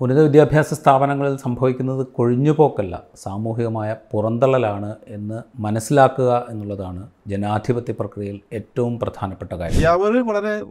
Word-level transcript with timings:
ഉന്നത 0.00 0.20
വിദ്യാഭ്യാസ 0.20 0.74
സ്ഥാപനങ്ങളിൽ 0.74 1.36
സംഭവിക്കുന്നത് 1.36 2.06
കൊഴിഞ്ഞുപോക്കല്ല 2.06 3.02
സാമൂഹികമായ 3.22 3.96
പുറന്തള്ളലാണ് 4.12 4.94
എന്ന് 5.06 5.42
മനസ്സിലാക്കുക 5.60 6.46
എന്നുള്ളതാണ് 6.50 7.08
ജനാധിപത്യ 7.26 7.92
പ്രക്രിയയിൽ 7.92 8.40
ഏറ്റവും 8.52 9.00
പ്രധാനപ്പെട്ട 9.00 9.52
കാര്യം. 9.54 9.88
അവർ 9.90 10.26
വളരെ 10.28 10.62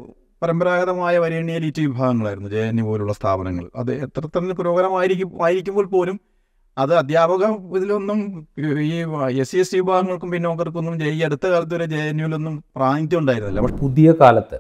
പരമ്പരാഗതമായ 0.43 1.17
വരേണ്യ 1.17 1.53
എലീറ്റ് 1.53 1.81
വിഭാഗങ്ങളായിരുന്നു 1.81 2.49
ജെ 2.49 2.57
എൻ 2.57 2.79
യു 2.79 2.83
പോലുള്ള 2.83 3.13
സ്ഥാപനങ്ങൾ. 3.13 3.69
അത് 3.75 3.91
എത്ര 3.93 4.23
തന്നെ 4.27 4.55
പുരോഗമമായിരിക്കും 4.55 5.45
ആയിരിക്കുമ്പോൾ 5.45 5.85
പോലും 5.85 6.19
അത് 6.77 6.93
അധ്യാപക 6.93 7.43
ഇതിലൊന്നും 7.77 8.47
ഈ 8.79 8.95
എസ് 9.41 9.51
സി 9.51 9.57
എസ് 9.57 9.73
ടി 9.73 9.77
വിഭാഗങ്ങൾക്കും 9.77 10.31
പിന്നോക്കർക്കൊന്നും 10.31 11.03
ഈ 11.03 11.21
അടുത്ത 11.21 11.47
കാലത്ത് 11.47 11.73
വരെ 11.73 11.85
ജെ 11.85 12.01
എൻ 12.09 12.19
യുവിലൊന്നും 12.21 12.63
പ്രാതിനിധ്യം 12.75 13.19
ഉണ്ടായിരുന്നില്ല. 13.19 13.61
പക്ഷേ 13.61 13.75
പുതിയ 13.75 14.11
കാലത്ത് 14.21 14.59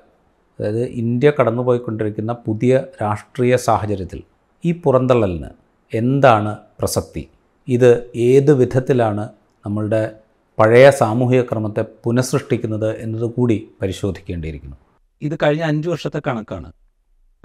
അതായത് 0.59 0.83
ഇന്ത്യ 1.01 1.31
കടന്നുപോയിക്കൊണ്ടിരിക്കുന്ന 1.39 2.33
പുതിയ 2.33 2.83
രാഷ്ട്രീയ 3.01 3.55
സാഹചര്യത്തിൽ 3.55 4.23
ഈ 4.65 4.71
പുറന്തള്ളലിന് 4.81 5.49
എന്താണ് 5.93 6.57
പ്രസക്തി? 6.79 7.27
ഇത് 7.67 7.89
ഏത് 8.15 8.53
വിധത്തിലാണ് 8.53 9.29
നമ്മളുടെ 9.65 10.15
പഴയ 10.59 10.89
സാമൂഹിക 10.89 11.41
ക്രമത്തെ 11.41 11.85
പുനഃസൃഷ്ടിക്കുന്നത് 12.03 12.99
എന്നതുകൂടി 12.99 13.69
പരിശോധിക്കേണ്ടിയിരിക്കുന്നു. 13.81 14.77
ഇത് 15.21 15.39
കഴിഞ്ഞ 15.43 15.63
അഞ്ച് 15.63 15.89
വർഷത്തെ 15.89 16.21
കണക്കാണ്. 16.27 16.73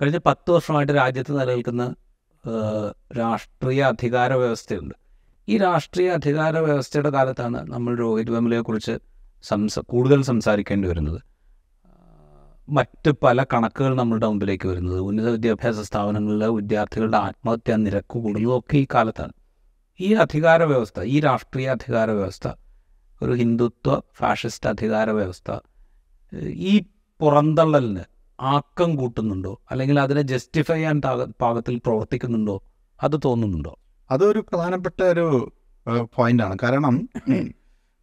കഴിഞ്ഞ 0.02 0.18
പത്ത് 0.26 0.50
വർഷമായിട്ട് 0.50 0.92
രാജ്യത്ത് 0.92 1.40
നിലനിൽക്കുന്ന 1.40 1.94
രാഷ്ട്രീയ 3.18 3.82
അധികാര 3.82 4.32
വ്യവസ്ഥയുണ്ട്. 4.32 4.94
ഈ 5.48 5.58
രാഷ്ട്രീയ 5.58 6.10
അധികാര 6.10 6.58
വ്യവസ്ഥയുടെ 6.58 7.10
കാലത്താണ് 7.10 7.72
നമ്മൾ 7.72 7.96
രോഹിത് 7.96 8.30
വെമലയെക്കുറിച്ച് 8.30 8.98
സംസ 9.42 9.78
കൂടുതൽ 9.78 10.22
സംസാരിക്കേണ്ടി 10.22 10.88
വരുന്നത്. 10.88 11.20
മറ്റ് 12.70 13.10
പല 13.22 13.44
കണക്കുകൾ 13.44 13.94
നമ്മളുടെ 13.94 14.26
മുമ്പിലേക്ക് 14.26 14.68
വരുന്നത്. 14.68 15.00
ഉന്നത 15.00 15.28
വിദ്യാഭ്യാസ 15.28 15.78
സ്ഥാപനങ്ങളിലെ 15.80 16.46
വിദ്യാർത്ഥികളുടെ 16.46 17.16
ആത്മഹത്യാ 17.16 17.76
നിരക്ക് 17.76 18.12
കൂടുന്നതൊക്കെ 18.12 18.76
ഈ 18.76 18.86
കാലത്താണ്. 18.94 19.32
ഈ 20.00 20.12
അധികാര 20.14 20.62
വ്യവസ്ഥ 20.62 21.00
ഈ 21.02 21.20
രാഷ്ട്രീയ 21.20 21.68
അധികാര 21.68 22.10
വ്യവസ്ഥ 22.10 22.48
ഒരു 23.22 23.32
ഹിന്ദുത്വ 23.32 24.00
ഫാഷിസ്റ്റ് 24.18 24.70
അധികാര 24.70 25.10
വ്യവസ്ഥ 25.10 25.58
ഈ 26.70 26.82
പുറന്തള്ളലിന് 27.20 28.04
ആക്കം 28.40 28.96
കൂട്ടുന്നുണ്ടോ? 28.96 29.60
അല്ലെങ്കിൽ 29.70 30.00
അതിനെ 30.00 30.22
ജസ്റ്റിഫൈ 30.22 30.74
ചെയ്യാൻ 30.74 31.00
പാകത്തിൽ 31.40 31.76
പ്രവർത്തിക്കുന്നുണ്ടോ? 31.78 32.62
അത് 33.02 33.16
തോന്നുന്നുണ്ടോ? 33.24 33.78
അതൊരു 34.10 34.38
പ്രധാനപ്പെട്ട 34.38 35.02
ഒരു 35.02 35.52
പോയിന്റാണ് 36.14 36.56
കാരണം 36.62 36.94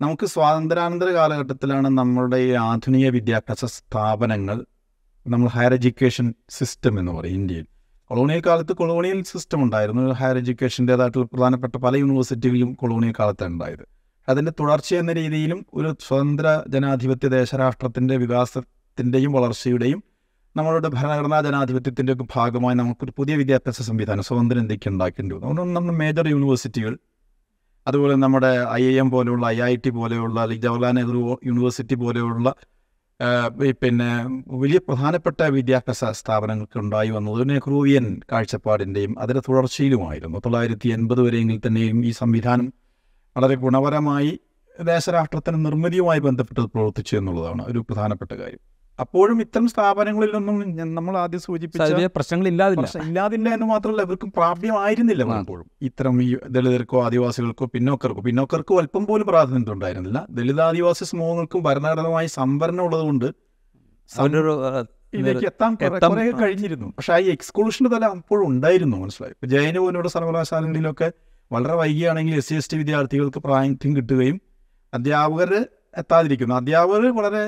നമുക്ക് 0.01 0.25
സ്വാതന്ത്ര്യാനന്തര 0.25 1.09
കാലഘട്ടത്തിലാണ് 1.09 1.87
നമ്മളുടെ 1.87 2.37
ഈ 2.37 2.51
ആധുനിക 2.51 3.09
വിദ്യാഭ്യാസ 3.09 3.65
സ്ഥാപനങ്ങൾ 3.65 4.65
നമ്മൾ 5.27 5.47
ഹയർ 5.47 5.73
എഡ്യൂക്കേഷൻ 5.73 6.33
സിസ്റ്റം 6.49 6.99
എന്ന് 6.99 7.11
പറയും 7.11 7.33
ഇന്ത്യയിൽ. 7.33 7.65
കൊളോണിയൽ 8.09 8.41
കാലത്ത് 8.47 8.73
കൊളോണിയൽ 8.73 9.23
സിസ്റ്റം 9.23 9.63
ഉണ്ടായിരുന്നു. 9.63 10.11
ഹയർ 10.11 10.37
എഡ്യൂക്കേഷന്റേതായിട്ടുള്ള 10.37 11.25
പ്രധാനപ്പെട്ട 11.25 11.75
പല 11.75 11.95
യൂണിവേഴ്സിറ്റികളിലും 11.95 12.73
കൊളോണിയൽ 12.73 13.13
കാലത്താണ് 13.19 13.53
ഉണ്ടായത്. 13.53 13.85
അതിന്റെ 14.29 14.51
തുടർച്ച 14.59 14.93
എന്ന 14.93 15.13
രീതിയിലും 15.13 15.65
ഒരു 15.73 15.95
സ്വതന്ത്ര 16.07 16.63
ജനാധിപത്യ 16.67 17.27
ദേശരാഷ്ട്രത്തിന്റെ 17.27 18.17
വികാസത്തിന്റെയും 18.17 19.31
വളർച്ചയുടെയും 19.31 20.03
നമ്മളുടെ 20.55 20.87
ഭരണഘടനാ 20.87 21.41
ജനാധിപത്യത്തിന്റെ 21.41 22.13
ഒക്കെ 22.13 22.25
ഭാഗമായി 22.35 22.75
നമുക്കൊരു 22.75 23.13
പുതിയ 23.17 23.35
വിദ്യാഭ്യാസ 23.35 23.81
സംവിധാനം 23.81 24.23
സ്വതന്ത്രം 24.23 24.59
ഇന്ത്യയ്ക്ക് 24.59 24.89
ഉണ്ടാക്കേണ്ടി 24.89 25.35
വന്നു. 25.35 25.47
അതുകൊണ്ട് 25.47 25.75
നമ്മുടെ 25.75 25.97
മേജർ 25.97 26.27
യൂണിവേഴ്സിറ്റികൾ 26.27 26.97
അതുപോലെ 27.87 28.15
നമ്മുടെ 28.15 28.51
ഐ 28.71 28.83
ഐ 28.91 28.95
എം 28.99 29.09
പോലെയുള്ള 29.11 29.45
ഐ 29.47 29.57
ഐ 29.61 29.75
ടി 29.75 29.89
പോലെയുള്ള 29.89 30.37
അല്ലെങ്കിൽ 30.41 30.65
ജവഹർലാൽ 30.67 30.91
നെഹ്റു 30.91 31.21
യൂണിവേഴ്സിറ്റി 31.45 31.95
പോലെയുള്ള 31.95 32.47
പിന്നെ 33.81 34.09
വലിയ 34.61 34.79
പ്രധാനപ്പെട്ട 34.87 35.41
വിദ്യാഭ്യാസ 35.57 36.05
സ്ഥാപനങ്ങൾക്ക് 36.19 36.77
ഉണ്ടായി 36.79 37.09
വന്നത് 37.09 37.49
നെഹ്റുവിയൻ 37.49 38.19
കാഴ്ചപ്പാടിന്റെയും 38.31 39.13
അതിന്റെ 39.19 39.41
തുടർച്ചയിലുമായിരുന്നു. 39.47 40.37
തൊള്ളായിരത്തി 40.45 40.89
എൺപത് 40.89 41.21
വരെയെങ്കിൽ 41.21 41.59
തന്നെയും 41.67 42.05
ഈ 42.05 42.11
സംവിധാനം 42.21 42.67
വളരെ 43.35 43.55
ഗുണപരമായി 43.55 44.31
ദേശരാഷ്ട്രത്തിന് 44.77 45.65
നിർമ്മിതിയുമായി 45.65 46.19
ബന്ധപ്പെട്ട് 46.19 46.61
പ്രവർത്തിച്ചു 46.73 47.13
എന്നുള്ളതാണ് 47.17 47.63
ഒരു 47.65 47.79
പ്രധാനപ്പെട്ട 47.79 48.31
കാര്യം. 48.33 48.61
അപ്പോഴും 48.99 49.37
ഇത്തരം 49.43 49.65
സ്ഥാപനങ്ങളിലൊന്നും 49.71 50.55
നമ്മൾ 50.97 51.13
ആദ്യം 51.23 51.41
സൂചിപ്പിച്ച 51.45 52.07
പ്രശ്നങ്ങൾ 52.17 52.47
ഇല്ലാതില്ല 52.51 52.87
ഇല്ലാതില്ല 53.07 53.47
എന്ന് 53.55 53.67
മാത്രമല്ല 53.71 54.01
ഇവർക്കും 54.07 54.29
പ്രാപ്യമായിരുന്നില്ല 54.37 55.23
പലപ്പോഴും. 55.31 55.65
ഇത്തരം 55.89 56.15
ഈ 56.25 56.29
ദളിതർക്കോ 56.55 56.97
ആദിവാസികൾക്കോ 57.05 57.65
പിന്നോക്കർക്കോ 57.75 58.21
പിന്നോക്കർക്കോ 58.27 58.77
അല്പം 58.83 59.05
പോലും 59.09 59.27
പ്രാതിനിധ്യം 59.31 59.75
ഉണ്ടായിരുന്നില്ല. 59.77 60.19
ദളിത് 60.37 60.61
ആദിവാസി 60.67 61.03
സമൂഹങ്ങൾക്കും 61.11 61.63
ഭരണഘടനമായി 61.63 62.29
സംവരണം 62.39 62.83
ഉള്ളതുകൊണ്ട് 62.87 63.27
അവരൊരു 64.09 64.53
ഇതിലേക്ക് 65.13 65.47
എത്താൻ 65.51 65.71
കുറേ 65.75 66.25
കഴിഞ്ഞിരുന്നു. 66.41 66.87
പക്ഷെ 66.97 67.13
ആ 67.13 67.19
എക്സ്ക്ലൂഷന്റെ 67.35 67.89
തല 67.95 68.05
അപ്പോഴും 68.17 68.45
ഉണ്ടായിരുന്നു 68.47 68.97
മനസ്സിലായി. 68.97 69.33
ഇപ്പൊ 69.37 69.47
ജയന് 69.53 69.79
പോലുള്ള 69.83 70.09
സർവകലാശാലകളിലൊക്കെ 70.15 71.07
വളരെ 71.51 71.75
വൈകിയാണെങ്കിൽ 71.81 72.35
എസ് 72.41 72.49
സി 72.49 72.55
എസ് 72.55 72.69
ടി 72.71 72.77
വിദ്യാർത്ഥികൾക്ക് 72.77 73.39
പ്രാതിനിധ്യം 73.39 73.91
കിട്ടുകയും 73.95 74.37
അധ്യാപകർ 74.93 75.51
എത്താതിരിക്കുന്നു. 76.01 76.55
അധ്യാപകർ 76.55 77.03
വളരെ 77.19 77.43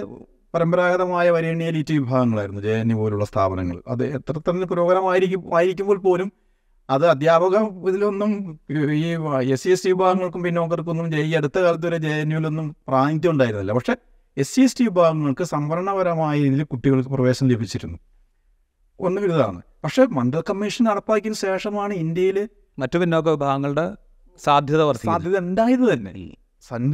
പരമ്പരാഗതമായ 0.53 1.25
വരേണ്യ 1.35 1.71
എലീറ്റ് 1.71 1.93
വിഭാഗങ്ങളായിരുന്നു 1.99 2.61
ജെ 2.67 2.73
എൻ 2.81 2.91
യു 2.91 2.97
പോലുള്ള 2.99 3.25
സ്ഥാപനങ്ങൾ. 3.31 3.77
അത് 3.93 4.03
എത്ര 4.17 4.35
തന്നെ 4.47 4.67
പുരോഗമമായിരിക്കും 4.71 5.41
ആയിരിക്കുമ്പോൾ 5.57 5.97
പോലും 6.07 6.29
അത് 6.89 7.05
അധ്യാപക 7.13 7.55
ഇതിലൊന്നും 7.89 8.31
ഈ 8.99 9.09
എസ് 9.55 9.63
സി 9.63 9.69
എസ് 9.73 9.83
ടി 9.85 9.91
വിഭാഗങ്ങൾക്കും 9.93 10.41
പിന്നോക്കർക്കൊന്നും 10.45 11.07
ഈ 11.25 11.33
അടുത്ത 11.39 11.57
കാലത്ത് 11.65 11.85
വരെ 11.87 11.99
ജെ 12.05 12.13
എൻ 12.23 12.31
യുവിലൊന്നും 12.35 12.67
പ്രാതിനിധ്യം 12.87 13.31
ഉണ്ടായിരുന്നില്ല. 13.33 13.73
പക്ഷെ 13.79 13.95
എസ് 14.37 14.53
സി 14.55 14.61
എസ് 14.67 14.77
ടി 14.79 14.83
വിഭാഗങ്ങൾക്ക് 14.89 15.45
സംവരണപരമായ 15.53 16.35
രീതിയിൽ 16.43 16.63
കുട്ടികൾക്ക് 16.73 17.11
പ്രവേശനം 17.15 17.49
ലഭിച്ചിരുന്നു. 17.53 17.97
ഒന്ന് 18.99 19.21
ഇതാണ് 19.27 19.59
പക്ഷേ 19.83 20.03
മണ്ഡൽ 20.17 20.41
കമ്മീഷൻ 20.49 20.83
നടപ്പാക്കിയതിന് 20.89 21.39
ശേഷമാണ് 21.45 21.93
ഇന്ത്യയിൽ 22.03 22.37
മറ്റു 22.81 22.97
പിന്നോക്ക 23.01 23.29
വിഭാഗങ്ങളുടെ 23.35 23.85
സാധ്യത 24.39 24.81
സാധ്യത 25.07 25.37
ഉണ്ടായത് 25.45 25.85
തന്നെ. 25.93 26.13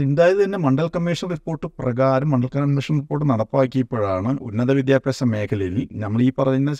ഉണ്ടായത് 0.03 0.43
തന്നെ 0.43 0.57
മണ്ഡൽ 0.57 0.87
കമ്മീഷൻ 0.95 1.29
റിപ്പോർട്ട് 1.29 1.67
പ്രകാരം 1.79 2.29
മണ്ഡൽ 2.31 2.49
കമ്മീഷൻ 2.55 2.99
റിപ്പോർട്ട് 2.99 3.29
നടപ്പാക്കിയപ്പോഴാണ് 3.29 4.31
ഉന്നത 4.41 4.71
വിദ്യാഭ്യാസ 4.71 5.23
മേഖലയിൽ 5.23 5.77
നമ്മൾ 6.03 6.21
ഈ 6.21 6.29
പറയുന്ന 6.39 6.73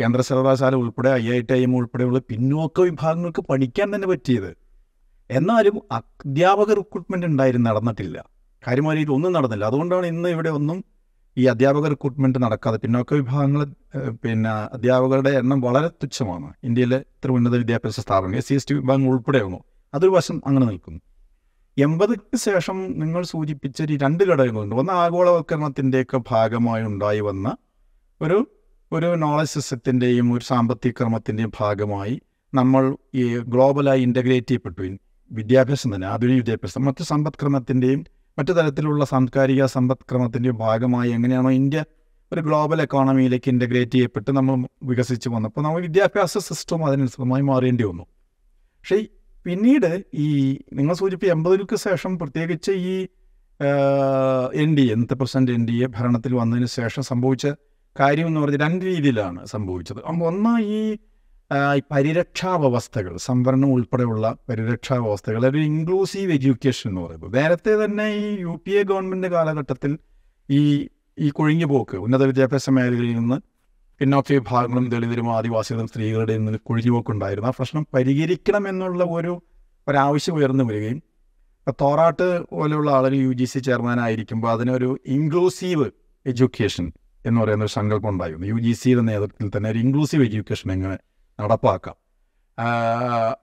കേന്ദ്ര 0.00 0.20
സർവകലാശാല 0.20 0.74
ഉൾപ്പെടെ 0.74 1.10
I 1.10 1.24
I 1.30 1.40
T 1.40 1.52
I 1.54 1.62
M 1.62 1.76
ഉൾപ്പെടെയുള്ള 1.76 2.18
പിന്നോക്ക 2.30 2.80
വിഭാഗങ്ങൾക്ക് 2.80 3.42
പഠിക്കാൻ 3.50 3.94
തന്നെ 3.94 4.08
പറ്റിയത്. 4.08 4.50
എന്നാലും 5.30 5.76
അധ്യാപക 5.98 6.70
റിക്രൂട്ട്മെന്റ് 6.80 7.26
ഉണ്ടായിരുന്നു 7.26 7.70
നടന്നിട്ടില്ല. 7.70 8.16
കാര്യമായ 8.66 9.04
ഒന്നും 9.16 9.32
നടന്നില്ല. 9.32 9.64
അതുകൊണ്ടാണ് 9.64 10.06
ഇന്ന് 10.06 10.28
ഇവിടെ 10.28 10.50
ഒന്നും 10.58 10.84
ഈ 11.36 11.44
അധ്യാപക 11.46 11.86
റിക്രൂട്ട്മെന്റ് 11.94 12.38
നടക്കാതെ 12.42 12.78
പിന്നോക്ക 12.84 13.14
വിഭാഗങ്ങൾ 13.14 13.62
പിന്നെ 14.22 14.50
അധ്യാപകരുടെ 14.76 15.30
എണ്ണം 15.30 15.60
വളരെ 15.60 15.88
തുച്ഛമാണ്. 16.02 16.48
ഇന്ത്യയിലെ 16.64 16.96
ഇത്ര 16.96 17.30
ഉന്നത 17.30 17.56
വിദ്യാഭ്യാസ 17.56 18.00
സ്ഥാപനങ്ങൾ 18.00 18.36
എസ് 18.36 18.48
സി 18.48 18.54
എസ് 18.54 18.68
ടി 18.68 18.74
വിഭാഗങ്ങൾ 18.74 19.10
ഉൾപ്പെടെയാണോ 19.14 19.60
അതൊരു 19.94 20.10
വശം 20.10 20.42
അങ്ങനെ 20.46 20.66
നിൽക്കുന്നു. 20.66 21.00
എൺപതിക്ക് 21.78 22.36
ശേഷം 22.36 23.00
നിങ്ങൾ 23.00 23.22
സൂചിപ്പിച്ച 23.22 23.82
രണ്ട് 23.82 24.24
ഘടകങ്ങളുണ്ട്. 24.24 24.74
ഒന്ന് 24.74 24.92
ആഗോളവൽക്കരണത്തിന്റെയൊക്കെ 24.92 26.20
ഭാഗമായി 26.30 26.84
ഉണ്ടായി 26.84 27.20
വന്ന 27.20 27.56
ഒരു 28.22 28.46
ഒരു 28.92 29.14
നോളജ് 29.14 29.48
സിസ്റ്റത്തിന്റെയും 29.48 30.32
ഒരു 30.32 30.44
സാമ്പത്തിക 30.44 30.92
ക്രമത്തിന്റെയും 30.92 31.52
ഭാഗമായി 31.60 32.20
നമ്മൾ 32.54 32.96
ഈ 33.14 33.38
ഗ്ലോബലായി 33.38 34.02
ഇന്റഗ്രേറ്റ് 34.02 34.46
ചെയ്യപ്പെട്ടു. 34.46 34.98
വിദ്യാഭ്യാസം 35.30 35.94
തന്നെ 35.94 36.06
ആധുനിക 36.06 36.36
വിദ്യാഭ്യാസം 36.36 36.84
മറ്റ് 36.84 37.04
സമ്പദ്ക്രമത്തിന്റെയും 37.04 38.04
മറ്റു 38.38 38.52
തരത്തിലുള്ള 38.52 39.04
സാംസ്കാരിക 39.04 39.64
സമ്പദ്ക്രമത്തിന്റെയും 39.64 40.56
ഭാഗമായി 40.56 41.10
എങ്ങനെയാണോ 41.10 41.50
ഇന്ത്യ 41.50 41.84
ഒരു 42.32 42.40
ഗ്ലോബൽ 42.40 42.82
എക്കോണമിയിലേക്ക് 42.82 43.50
ഇന്റഗ്രേറ്റ് 43.50 43.92
ചെയ്യപ്പെട്ട് 43.92 44.30
നമ്മൾ 44.30 44.66
വികസിച്ച് 44.82 45.28
വന്നപ്പോൾ 45.28 45.60
നമ്മൾ 45.60 45.80
വിദ്യാഭ്യാസ 45.80 46.38
സിസ്റ്റം 46.38 46.86
അതിനനുസൃതമായി 46.86 47.42
മാറേണ്ടി 47.42 47.84
വന്നു. 47.84 48.02
പക്ഷേ 48.78 49.06
പിന്നീട് 49.46 50.04
ഈ 50.14 50.58
നിങ്ങൾ 50.72 50.94
സൂചിപ്പിച്ച 50.94 51.32
എൺപതിനുക്ക് 51.32 51.76
ശേഷം 51.76 52.18
പ്രത്യേകിച്ച് 52.18 52.70
ഈ 52.70 52.94
എൻ 54.52 54.76
ഡി 54.76 54.80
എ 54.80 54.92
ഇന്നത്തെ 54.92 55.14
പ്രസിഡന്റ് 55.14 55.52
എൻ 55.52 55.68
ഡി 55.68 55.84
എ 55.84 55.86
ഭരണത്തിൽ 55.86 56.34
വന്നതിന് 56.34 56.66
ശേഷം 56.66 57.02
സംഭവിച്ച 57.02 57.46
കാര്യം 58.00 58.26
എന്ന് 58.26 58.40
പറഞ്ഞാൽ 58.40 58.60
രണ്ട് 58.60 58.84
രീതിയിലാണ് 58.84 59.46
സംഭവിച്ചത്. 59.46 60.00
ഒന്ന് 60.00 60.60
ഈ 60.60 61.80
പരിരക്ഷാ 61.90 62.56
വ്യവസ്ഥകൾ 62.56 63.16
സംവരണം 63.16 63.72
ഉൾപ്പെടെയുള്ള 63.72 64.36
പരിരക്ഷാ 64.48 64.94
വ്യവസ്ഥകൾ 64.94 65.46
ഒരു 65.46 65.58
ഇൻക്ലൂസീവ് 65.58 66.32
എഡ്യൂക്കേഷൻ 66.32 66.90
എന്ന് 66.90 67.00
പറയുമ്പോൾ 67.00 67.30
നേരത്തെ 67.30 67.84
തന്നെ 67.84 68.06
ഈ 68.14 68.40
യു 68.40 68.60
പി 68.66 68.70
എ 68.70 68.82
ഗവൺമെന്റ് 68.82 69.26
കാലഘട്ടത്തിൽ 69.26 69.98
ഈ 70.50 70.88
ഈ 71.18 71.30
കൊഴിഞ്ഞുപോക്ക് 71.30 71.96
ഉന്നത 71.96 72.22
വിദ്യാഭ്യാസ 72.22 72.70
മേഖലയിൽ 72.70 73.14
നിന്ന് 73.14 73.53
പിന്നോക്ക 74.00 74.32
വിഭാഗങ്ങളും 74.32 74.90
ദളിതരും 74.90 75.36
ആദിവാസികളും 75.36 75.88
സ്ത്രീകളുടെ 75.88 76.36
നിന്ന് 76.36 76.58
കൊഴിഞ്ഞുപോക്കുണ്ടായിരുന്നു. 76.58 77.48
ആ 77.48 77.52
പ്രശ്നം 77.58 77.86
പരിഹരിക്കണം 77.94 78.68
എന്നുള്ള 78.68 79.04
ഒരു 79.04 79.42
ഒരാവശ്യം 79.88 80.34
ഉയർന്നു 80.34 80.64
വരികയും 80.64 81.02
തോറാട്ട് 81.82 82.44
പോലെയുള്ള 82.50 82.90
ആളുകൾ 82.90 83.14
യു 83.14 83.32
ജി 83.32 83.44
സി 83.44 83.58
ചെയർമാനായിരിക്കുമ്പോൾ 83.58 84.50
അതിനൊരു 84.50 84.98
ഇൻക്ലൂസീവ് 85.06 85.90
എഡ്യൂക്കേഷൻ 86.26 86.92
എന്ന് 87.26 87.40
പറയുന്ന 87.40 87.64
ഒരു 87.64 87.70
സങ്കല്പം 87.70 88.08
ഉണ്ടായിരുന്നു. 88.08 88.46
യു 88.46 88.54
ജി 88.54 88.72
സിയുടെ 88.72 89.00
നേതൃത്വത്തിൽ 89.00 89.50
തന്നെ 89.56 89.70
ഒരു 89.70 89.78
ഇൻക്ലൂസീവ് 89.78 90.24
എഡ്യൂക്കേഷൻ 90.24 90.72
എങ്ങനെ 90.72 90.98
നടപ്പാക്കാം? 91.40 91.96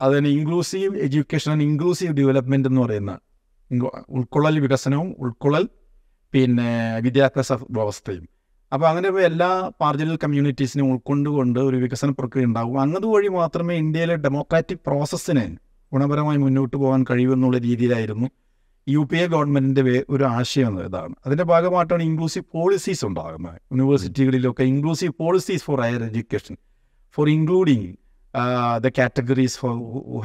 അതിന് 0.02 0.28
inclusive 0.28 0.98
education 0.98 1.52
and 1.52 1.64
inclusive 1.64 2.14
development 2.14 2.70
എന്ന് 2.70 2.82
പറയുന്ന 2.82 3.20
ഉൾക്കൊള്ളൽ 4.10 4.60
വികസനവും 4.60 5.16
ഉൾക്കൊള്ളൽ 5.20 5.70
പിന്നെ 6.34 7.00
വിദ്യാഭ്യാസ 7.00 7.52
വ്യവസ്ഥയും 7.54 8.41
അപ്പോൾ 8.74 8.88
അങ്ങനെ 8.88 9.10
എല്ലാ 9.20 9.72
മാർജിനൽ 9.82 10.18
കമ്മ്യൂണിറ്റീസിനെ 10.24 10.84
ഉൾക്കൊണ്ടുകൊണ്ട് 10.84 11.60
ഒരു 11.60 11.78
വികസന 11.78 12.10
പ്രക്രിയ 12.10 12.46
ഉണ്ടാകും. 12.46 12.82
അങ്ങനെ 12.82 13.08
വഴി 13.08 13.28
മാത്രമേ 13.28 13.76
ഇന്ത്യയിലെ 13.76 14.16
ഡെമോക്രാറ്റിക് 14.16 14.80
പ്രോസസ്സിന് 14.88 15.46
ഗുണപരമായി 15.94 16.38
മുന്നോട്ട് 16.38 16.78
പോകാൻ 16.78 17.06
കഴിയുമെന്നുള്ള 17.10 17.58
രീതിയിലായിരുന്നു 17.58 18.28
യു 18.90 19.02
പി 19.12 19.18
എ 19.18 19.28
ഗവൺമെന്റിന്റെ 19.28 20.06
ഒരു 20.10 20.24
ആശയം 20.24 20.86
ഇതാണ്. 20.86 21.14
അതിന്റെ 21.26 21.44
ഭാഗമായിട്ടാണ് 21.44 22.04
ഇൻക്ലൂസീവ് 22.04 22.46
പോളിസീസ് 22.54 23.06
ഉണ്ടാകുന്നത്. 23.06 23.58
യൂണിവേഴ്സിറ്റികളിലൊക്കെ 23.72 24.64
inclusive 24.64 25.14
policies 25.20 25.64
for 25.64 25.80
higher 25.82 26.04
education 26.04 26.58
for 27.16 27.30
including 27.30 27.88
the 28.78 28.90
categories 28.98 29.58
for 29.58 29.74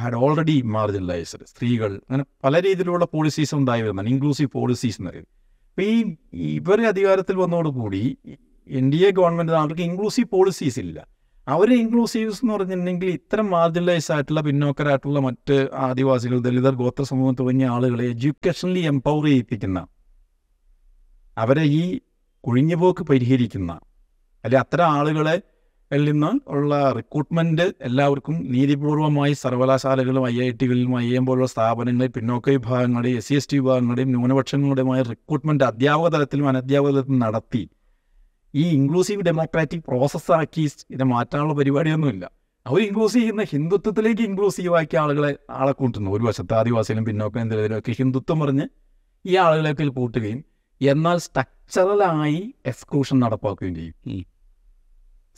had 0.01 0.15
already 0.15 0.61
marginalised 0.61 1.45
സ്ത്രീകൾ. 1.47 1.91
അങ്ങനെ 2.09 2.25
പല 2.43 2.61
രീതിയിലുള്ള 2.61 3.05
പോളിസീസ് 3.05 3.55
ഉണ്ടായി 3.55 3.81
വരുന്നതാണ് 3.81 4.09
ഇൻക്ലൂസീവ് 4.09 4.49
പോളിസീസ് 4.49 4.97
എന്ന് 5.01 5.11
പറയുന്നത് 5.11 5.29
അപ്പോൾ 5.29 5.36
ഈ 5.77 6.15
ഇവർ 6.33 6.85
അധികാരത്തിൽ 6.85 7.35
വന്നതോടുകൂടി 7.35 8.17
എൻ 8.69 8.91
ഡി 8.91 8.97
എ 8.97 9.11
ഗവൺമെന്റ് 9.11 9.51
അവർക്ക് 9.51 9.81
ഇൻക്ലൂസീവ് 9.81 10.27
പോളിസീസ് 10.27 10.79
ഇല്ല. 10.79 10.97
അവർ 11.47 11.73
ഇൻക്ലൂസീവ്സ് 11.73 12.39
എന്ന് 12.43 12.53
പറഞ്ഞിട്ടുണ്ടെങ്കിൽ 12.53 13.09
ഇത്തരം 13.09 13.49
മാർജിനലൈസ് 13.49 14.11
ആയിട്ടുള്ള 14.11 14.41
പിന്നോക്കരായിട്ടുള്ള 14.41 15.19
മറ്റ് 15.19 15.69
ആദിവാസികൾ 15.73 16.39
ദലിതർ 16.39 16.75
ഗോത്ര 16.75 17.03
സമൂഹം 17.03 17.35
തുടങ്ങിയ 17.39 17.67
ആളുകളെ 17.67 18.05
എഡ്യൂക്കേഷനലി 18.05 18.79
എംപവർ 18.79 19.25
ചെയ്യിപ്പിക്കുന്ന 19.25 19.87
അവരെ 21.37 21.63
ഈ 21.63 21.99
കുഴിഞ്ഞുപോക്ക് 22.43 23.03
പരിഹരിക്കുന്ന 23.03 23.71
അല്ലെ 24.43 24.59
അത്തരം 24.59 24.85
ആളുകളെ 24.91 25.41
നിന്ന് 25.91 26.49
ഉള്ള 26.49 26.91
റിക്രൂട്ട്മെന്റ് 26.91 27.61
എല്ലാവർക്കും 27.81 28.51
നീതിപൂർവമായി 28.51 29.33
സർവകലാശാലകളും 29.33 30.27
ഐ 30.27 30.41
ഐ 30.41 30.51
ടികളിലും 30.51 30.99
ഐ 30.99 31.15
എം 31.15 31.25
പോലുള്ള 31.25 31.47
സ്ഥാപനങ്ങളിൽ 31.47 32.11
പിന്നോക്ക 32.11 32.49
വിഭാഗങ്ങളുടെയും 32.49 33.17
എസ് 33.17 33.27
സി 33.27 33.33
എസ് 33.33 33.49
ടി 33.49 33.57
വിഭാഗങ്ങളുടെയും 33.57 34.09
ന്യൂനപക്ഷങ്ങളുടെയുമായ 34.09 35.01
റിക്രൂട്ട്മെന്റ് 35.01 35.63
അധ്യാപക 35.63 36.07
തലത്തിലും 36.07 36.47
അനധ്യാപക 36.47 36.91
തലത്തിലും 36.91 37.19
നടത്തി 37.19 37.69
ഈ 38.55 38.63
ഇൻക്ലൂസീവ് 38.69 39.21
ഡെമോക്രാറ്റിക് 39.21 39.81
പ്രോസസ്സാക്കി 39.87 40.61
ഇതിനെ 40.61 41.05
മാറ്റാനുള്ള 41.05 41.53
പരിപാടിയൊന്നുമില്ല. 41.53 42.29
അവർ 42.67 42.81
ഇൻക്ലൂസീവ് 42.81 43.23
ചെയ്യുന്ന 43.23 43.43
ഹിന്ദുത്വത്തിലേക്ക് 43.43 44.21
ഇൻക്ലൂസീവ് 44.21 44.75
ആക്കി 44.75 44.95
ആളുകളെ 44.95 45.37
ആളെ 45.49 45.71
കൂട്ടുന്നു. 45.71 46.11
ഒരു 46.11 46.23
വശത്ത് 46.23 46.53
ആദിവാസികളും 46.53 47.05
പിന്നോക്കം 47.05 47.41
എന്തെങ്കിലുമൊക്കെ 47.41 47.91
ഹിന്ദുത്വം 47.91 48.39
പറഞ്ഞ് 48.39 48.65
ഈ 49.25 49.35
ആളുകളെയൊക്കെ 49.35 49.87
കൂട്ടുകയും 49.87 50.45
എന്നാൽ 50.81 51.17
സ്ട്രക്ചറലായി 51.17 52.53
എക്സ്ക്ലൂഷൻ 52.65 53.19
നടപ്പാക്കുകയും 53.19 53.75
ചെയ്യും. 53.75 54.25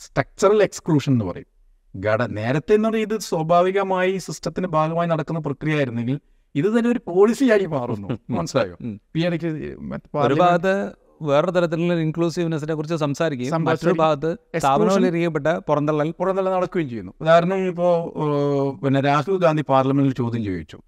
സ്ട്രക്ചറൽ 0.04 0.60
എക്സ്ക്ലൂഷൻ 0.62 1.12
എന്ന് 1.12 1.24
പറയും. 1.24 1.48
ഘട 1.94 2.20
നേരത്തെ 2.38 2.72
എന്ന് 2.74 2.88
പറയുന്നത് 2.88 3.16
ഇത് 3.18 3.26
സ്വാഭാവികമായി 3.30 4.12
സിസ്റ്റത്തിന്റെ 4.26 4.68
ഭാഗമായി 4.76 5.08
നടക്കുന്ന 5.08 5.40
പ്രക്രിയ 5.46 5.76
ആയിരുന്നെങ്കിൽ 5.78 6.18
ഇത് 6.54 6.68
തന്നെ 6.76 6.88
ഒരു 6.90 7.00
പോളിസിയായി 7.08 7.66
മാറുന്നു. 7.76 8.08
മനസ്സിലായോ? 8.30 8.76
എനിക്ക് 9.28 9.50
ഒരു 10.26 10.36
ഭാഗത്ത് 10.42 10.74
വേറെ 11.30 11.50
തരത്തിലുള്ള 11.50 11.94
ഇൻക്ലൂസീവ്നെസിനെ 12.06 12.74
കുറിച്ച് 12.74 12.96
സംസാരിക്കുകയും 13.04 13.64
മറ്റൊരു 13.64 13.96
ഭാഗത്ത് 14.02 14.30
പുറന്തള്ളൽ 15.68 16.10
പുറന്തള്ള 16.20 16.50
നടക്കുകയും 16.56 16.88
ചെയ്യുന്നു. 16.88 17.12
ഉദാഹരണം 17.20 17.58
ഇപ്പോൾ 17.70 17.92
പിന്നെ 18.84 19.00
രാഹുൽ 19.08 19.38
ഗാന്ധി 19.44 19.64
പാർലമെന്റിൽ 19.72 20.14
ചോദ്യം 20.22 20.44
ചോദിച്ചു. 20.44 20.78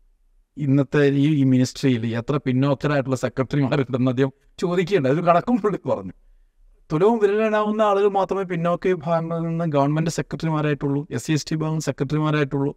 ഇന്നത്തെ 0.57 1.03
ഈ 1.25 1.27
ഈ 1.41 1.45
മിനിസ്ട്രിയിൽ 1.53 2.03
എത്ര 2.21 2.37
പിന്നോക്കരായിട്ടുള്ള 2.47 3.19
സെക്രട്ടറിമാരുണ്ടെന്ന് 3.25 4.11
അദ്ദേഹം 4.11 4.33
ചോദിക്കേണ്ട 4.59 5.07
ഒരു 5.07 5.23
കണക്കും 5.29 5.57
പുള്ളി 5.63 5.81
പറഞ്ഞു. 5.91 6.15
തുലവും 6.91 7.19
വിരലനാവുന്ന 7.19 7.83
ആളുകൾ 7.83 8.09
മാത്രമേ 8.11 8.43
പിന്നോക്ക 8.43 8.89
വിഭാഗങ്ങളിൽ 8.89 9.45
നിന്ന് 9.49 9.67
ഗവൺമെന്റ് 9.67 10.11
സെക്രട്ടറിമാരായിട്ടുള്ളൂ 10.11 11.01
എസ് 11.11 11.27
സി 11.27 11.33
എസ് 11.33 11.47
ടി 11.49 11.55
വിഭാഗം 11.55 11.81
സെക്രട്ടറിമാരായിട്ടുള്ളൂ 11.81 12.73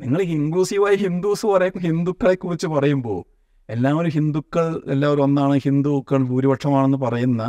നിങ്ങൾ 0.00 0.20
ഇൻക്ലൂസീവായി 0.30 0.96
ഹിന്ദുസ് 0.96 1.46
പറയും 1.46 1.78
ഹിന്ദുക്കളെ 1.80 2.34
കുറിച്ച് 2.34 2.66
പറയുമ്പോൾ 2.66 3.20
എല്ലാവരും 3.68 4.10
ഹിന്ദുക്കൾ 4.10 4.64
എല്ലാവരും 4.86 5.24
ഒന്നാണ് 5.24 5.54
ഹിന്ദുക്കൾ 5.58 6.22
ഭൂരിപക്ഷമാണെന്ന് 6.24 6.98
പറയുന്ന 6.98 7.42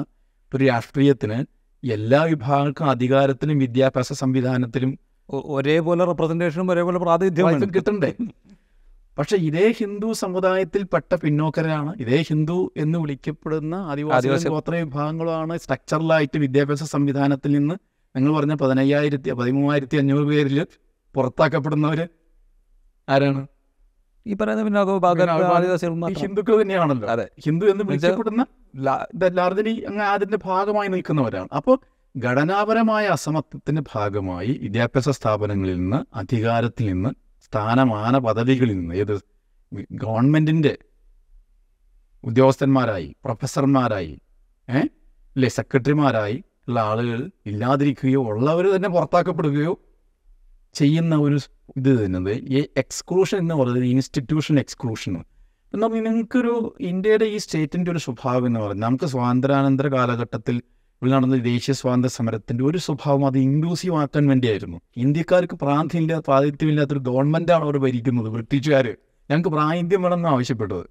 ഒരു 0.51 0.63
രാഷ്ട്രീയത്തിന് 0.65 1.37
എല്ലാ 1.83 2.23
വിഭാഗങ്ങൾക്കും 2.23 2.89
അധികാരത്തിലും 2.89 3.57
വിദ്യാഭ്യാസ 3.57 4.13
സംവിധാനത്തിലും 4.13 4.91
ഒരേപോലെ 5.51 6.03
റെപ്രസെന്റേഷനും 6.05 6.71
ഒരേപോലെ 6.71 6.99
പ്രാതിനിധ്യം 6.99 7.45
കിട്ടണ്ടേ? 7.75 8.09
പക്ഷെ 9.17 9.35
ഇതേ 9.45 9.65
ഹിന്ദു 9.71 10.07
സമുദായത്തിൽപ്പെട്ട 10.19 11.11
പിന്നോക്കരാണ് 11.21 11.91
ഇതേ 11.99 12.17
ഹിന്ദു 12.29 12.57
എന്ന് 12.77 12.97
വിളിക്കപ്പെടുന്ന 12.99 13.75
ആദിവാസി 13.91 14.27
ഗോത്ര 14.47 14.75
വിഭാഗങ്ങളാണ് 14.81 15.55
സ്ട്രക്ചറലായിട്ട് 15.57 16.37
വിദ്യാഭ്യാസ 16.43 16.83
സംവിധാനത്തിൽ 16.91 17.51
നിന്ന് 17.51 17.75
നിങ്ങൾ 18.15 18.31
പറഞ്ഞ 18.37 18.53
പതിനയ്യായിരത്തി 18.55 19.29
പതിമൂവായിരത്തി 19.39 19.97
അഞ്ഞൂറ് 19.97 20.25
പേരിൽ 20.25 20.57
പുറത്താക്കപ്പെടുന്നവര് 21.15 22.05
ആരാണ് 23.07 23.41
ഈ 24.25 24.35
പറയുന്ന 24.35 24.61
പിന്നോക്ക 24.63 24.91
വിഭാഗം. 24.93 25.25
ഹിന്ദുക്കൾ 26.21 26.53
തന്നെയാണല്ലോ 26.61 27.07
അതെ. 27.07 27.25
ഹിന്ദു 27.43 27.65
എന്ന് 27.65 27.83
വിളിക്കപ്പെടുന്ന 27.89 28.43
ലാർജലി 29.37 29.73
അങ്ങ് 29.89 30.05
അതിന്റെ 30.13 30.37
ഭാഗമായി 30.45 30.89
നിൽക്കുന്നവരാണ് 30.89 31.49
അപ്പോൾ 31.53 31.75
ഘടനാപരമായ 32.15 33.05
അസമത്വത്തിന്റെ 33.15 33.83
ഭാഗമായി 33.93 34.51
വിദ്യാഭ്യാസ 34.63 35.09
സ്ഥാപനങ്ങളിൽ 35.17 35.77
നിന്ന് 35.79 35.99
അധികാരത്തിൽ 36.15 36.85
നിന്ന് 36.91 37.11
സ്ഥാനമാന 37.45 38.17
പദവികളിൽ 38.17 38.79
നിന്ന് 38.79 38.95
ഏത് 38.95 39.15
ഗവൺമെന്റിന്റെ 39.91 40.73
ഉദ്യോഗസ്ഥന്മാരായി 42.23 43.15
പ്രൊഫസർമാരായി 43.25 44.13
ഏ? 44.69 44.79
അല്ലെ? 45.35 45.49
സെക്രട്ടറിമാരായി 45.49 46.43
ഉള്ള 46.67 46.79
ആളുകൾ 46.79 47.31
ഇല്ലാതിരിക്കുകയോ 47.45 48.21
ഉള്ളവർ 48.23 48.75
തന്നെ 48.75 48.89
പുറത്താക്കപ്പെടുകയോ 48.89 49.73
ചെയ്യുന്ന 50.75 51.15
ഒരു 51.15 51.37
ഇത് 51.77 52.05
തന്നത് 52.05 52.31
ഈ 52.31 52.67
എക്സ്ക്ലൂഷൻ 52.77 53.37
എന്ന് 53.37 53.55
പറയുന്നത് 53.55 53.83
ഇൻസ്റ്റിറ്റ്യൂഷൻ 53.85 54.59
എക്സ്ക്ലൂഷൻ. 54.59 55.13
എന്നാൽ 55.73 55.87
നിങ്ങൾക്കൊരു 55.89 56.53
ഇന്ത്യയുടെ 56.79 57.25
ഈ 57.25 57.37
സ്റ്റേറ്റിന്റെ 57.37 57.91
ഒരു 57.91 57.97
സ്വഭാവം 57.97 58.45
എന്ന് 58.47 58.59
പറയുന്നത് 58.59 58.87
നമുക്ക് 58.87 59.05
സ്വാതന്ത്ര്യാനന്തര 59.05 59.87
കാലഘട്ടത്തിൽ 59.87 60.55
ഇവിടെ 61.05 61.15
നടന്ന 61.15 61.37
ദേശീയ 61.37 61.73
സ്വാതന്ത്ര്യ 61.73 62.13
സമരത്തിന്റെ 62.15 62.63
ഒരു 62.63 62.77
സ്വഭാവം 62.77 63.25
അത് 63.25 63.37
ഇൻക്ലൂസീവ് 63.37 63.95
ആക്കാൻ 63.95 64.27
വേണ്ടിയായിരുന്നു. 64.27 64.81
ഇന്ത്യക്കാർക്ക് 64.97 65.53
പ്രാതിനിധ്യമില്ല 65.53 66.19
പ്രാതിനിധ്യമില്ലാത്തൊരു 66.19 66.99
ഗവൺമെന്റാണ് 66.99 67.63
അവർ 67.63 67.77
ഭരിക്കുന്നത് 67.77 68.25
ബ്രിട്ടീഷുകാർ 68.25 68.97
ഞങ്ങൾക്ക് 69.29 69.49
പ്രാതിനിധ്യം 69.49 70.01
വേണമെന്ന് 70.01 70.29
ആവശ്യപ്പെട്ടത്. 70.29 70.85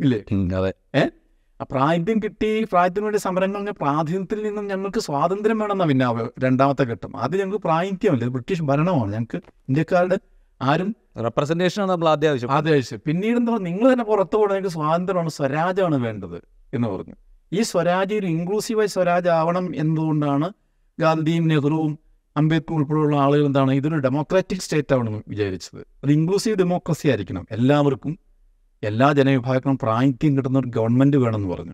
ഇല്ലേ? 0.00 0.18
അതെ. 0.56 0.72
ആ 1.60 1.64
പ്രാതിനിധ്യം 1.70 2.18
കിട്ടി 2.24 2.64
പ്രായത്തിന് 2.64 3.04
വേണ്ടി 3.04 3.18
സമരങ്ങൾ 3.18 3.70
പ്രാതിനിധ്യത്തിൽ 3.70 4.42
നിന്നും 4.42 4.66
ഞങ്ങൾക്ക് 4.66 4.98
സ്വാതന്ത്ര്യം 4.98 5.58
വേണമെന്നാണ് 5.58 5.88
പിന്നെ 5.88 6.06
രണ്ടാമത്തെ 6.44 6.82
ഘട്ടം. 6.82 7.16
അത് 7.16 7.40
ഞങ്ങൾക്ക് 7.40 7.62
പ്രാതിനിധ്യമല്ല 7.62 8.28
ബ്രിട്ടീഷ് 8.28 8.62
ഭരണമാണ്. 8.62 9.12
ഞങ്ങൾക്ക് 9.12 9.36
ഇന്ത്യക്കാരുടെ 9.68 10.18
ആരും 10.62 10.96
റെപ്രസെന്റേഷനാണ് 11.24 11.90
നമ്മൾ 11.90 12.08
ആദ്യം 12.08 12.30
ആവശ്യം 12.30 12.52
ആദ്യം 12.52 12.74
ആവശ്യം. 12.74 13.00
പിന്നീട് 13.06 13.36
എന്താ 13.36 13.56
നിങ്ങൾ 13.58 13.92
തന്നെ 13.92 14.04
പുറത്തു 14.04 14.36
പോകണം 14.36 14.50
നിങ്ങൾക്ക് 14.50 14.74
സ്വാതന്ത്ര്യമാണ് 14.74 15.28
സ്വരാജമാണ് 15.28 15.96
വേണ്ടത് 15.96 16.38
എന്ന് 16.74 16.88
പറഞ്ഞു. 16.88 17.14
ഈ 17.52 17.62
സ്വരാജ് 17.62 18.14
ഒരു 18.14 18.26
ഇൻക്ലൂസീവായി 18.26 18.86
സ്വരാജ് 18.86 19.28
ആവണം 19.28 19.72
എന്നതുകൊണ്ടാണ് 19.76 20.52
ഗാന്ധിയും 21.00 21.48
നെഹ്റുവും 21.48 21.98
അംബേദ്കർ 22.36 22.74
ഉൾപ്പെടെയുള്ള 22.74 23.16
ആളുകൾ 23.16 23.46
എന്താണ് 23.46 23.72
ഇതൊരു 23.72 23.94
ഡെമോക്രാറ്റിക് 23.94 24.58
സ്റ്റേറ്റ് 24.58 24.94
ആവണം 24.94 25.24
വിചാരിച്ചത്. 25.28 25.80
അത് 25.80 26.12
ഇൻക്ലൂസീവ് 26.12 26.56
ഡെമോക്രസി 26.56 27.08
ആയിരിക്കണം. 27.08 27.46
എല്ലാവർക്കും 27.50 28.18
എല്ലാ 28.82 29.12
ജനവിഭാഗങ്ങളും 29.12 29.78
പ്രാതിനിധ്യം 29.78 30.36
കിട്ടുന്ന 30.36 30.58
ഒരു 30.58 30.68
ഗവൺമെന്റ് 30.68 31.16
വേണമെന്ന് 31.16 31.48
പറഞ്ഞു. 31.48 31.72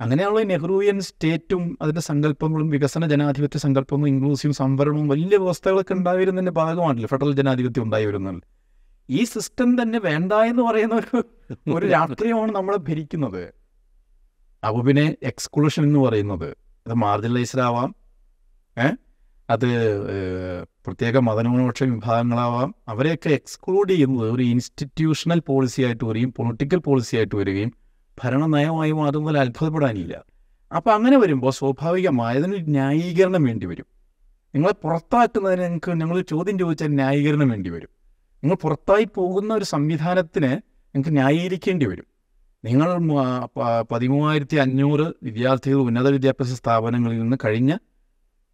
അങ്ങനെയുള്ള 0.00 0.42
നെഹ്റുവിയൻ 0.42 1.00
സ്റ്റേറ്റും 1.00 1.78
അതിന്റെ 1.82 2.00
സങ്കല്പങ്ങളും 2.00 2.68
വികസന 2.68 3.06
ജനാധിപത്യ 3.06 3.58
സങ്കല്പങ്ങളും 3.58 4.08
ഇൻക്ലൂസീവ് 4.08 4.54
സംവരണവും 4.54 5.08
വലിയ 5.08 5.36
വ്യവസ്ഥകളൊക്കെ 5.36 5.94
ഉണ്ടായിരുന്നതിന്റെ 5.94 6.52
ഭാഗമാണല്ലോ. 6.52 7.06
ഫെഡറൽ 7.06 7.32
ജനാധിപത്യം 7.32 7.84
ഉണ്ടായി 7.84 8.06
വരുന്നത് 8.06 8.42
ഈ 9.10 9.24
സിസ്റ്റം 9.24 9.82
തന്നെ 9.82 9.98
വേണ്ട 9.98 10.32
എന്ന് 10.32 10.62
പറയുന്ന 10.62 10.94
ഒരു 10.94 11.24
ഒരു 11.70 11.86
രാഷ്ട്രീയമാണ് 11.86 12.52
നമ്മളെ 12.52 12.78
ഭരിക്കുന്നത്. 12.78 13.65
അപ്പോൾ 14.66 14.82
പിന്നെ 14.84 15.16
എക്സ്ക്ലൂഷൻ 15.22 15.82
എന്ന് 15.82 15.98
പറയുന്നത്. 15.98 16.48
അത് 16.86 16.94
മാർജിനലൈസ്ഡ് 16.94 17.60
ആവാം. 17.60 17.94
ഏ? 18.78 18.86
അത് 19.50 19.66
പ്രത്യേക 20.86 21.18
മതന്യൂനപക്ഷ 21.18 21.82
വിഭാഗങ്ങളാവാം. 21.82 22.74
അവരെയൊക്കെ 22.88 23.28
എക്സ്ക്ലൂഡ് 23.28 23.90
ചെയ്യുന്നത് 23.90 24.30
ഒരു 24.30 24.42
ഇൻസ്റ്റിറ്റ്യൂഷണൽ 24.42 25.40
പോളിസി 25.40 25.82
ആയിട്ട് 25.82 26.04
വരികയും 26.04 26.32
പൊളിറ്റിക്കൽ 26.32 26.76
പോളിസി 26.76 27.16
ആയിട്ട് 27.16 27.36
വരികയും 27.36 27.72
ഭരണനയമായി 28.24 28.92
മാറുന്നതിൽ 28.92 29.38
അത്ഭുതപ്പെടാനില്ല. 29.38 30.24
അപ്പോൾ 30.76 30.90
അങ്ങനെ 30.90 31.18
വരുമ്പോൾ 31.18 31.50
സ്വാഭാവികമായതിന് 31.50 32.54
ന്യായീകരണം 32.60 33.44
വേണ്ടി 33.44 33.66
വരും. 33.66 33.86
നിങ്ങളെ 34.54 34.72
പുറത്താക്കുന്നതിന് 34.72 35.62
നിങ്ങൾക്ക് 35.62 35.90
ഞങ്ങൾ 35.90 36.20
ചോദ്യം 36.20 36.58
ചോദിച്ചാൽ 36.58 36.86
ന്യായീകരണം 36.86 37.48
വേണ്ടി 37.48 37.70
വരും. 37.70 37.88
നിങ്ങൾ 38.36 38.54
പുറത്തായി 38.54 39.08
പോകുന്ന 39.14 39.54
ഒരു 39.54 39.64
സംവിധാനത്തിന് 39.64 40.52
നിങ്ങൾക്ക് 40.52 41.10
ന്യായീകരിക്കേണ്ടി 41.10 41.86
വരും. 41.86 42.04
നിങ്ങൾ 42.66 42.88
പതിമൂവായിരത്തി 43.92 44.56
അഞ്ഞൂറ് 44.56 45.12
വിദ്യാർത്ഥികൾ 45.22 45.76
ഉന്നത 45.76 46.08
വിദ്യാഭ്യാസ 46.08 46.52
സ്ഥാപനങ്ങളിൽ 46.52 47.18
നിന്ന് 47.18 47.36
കഴിഞ്ഞ 47.44 47.76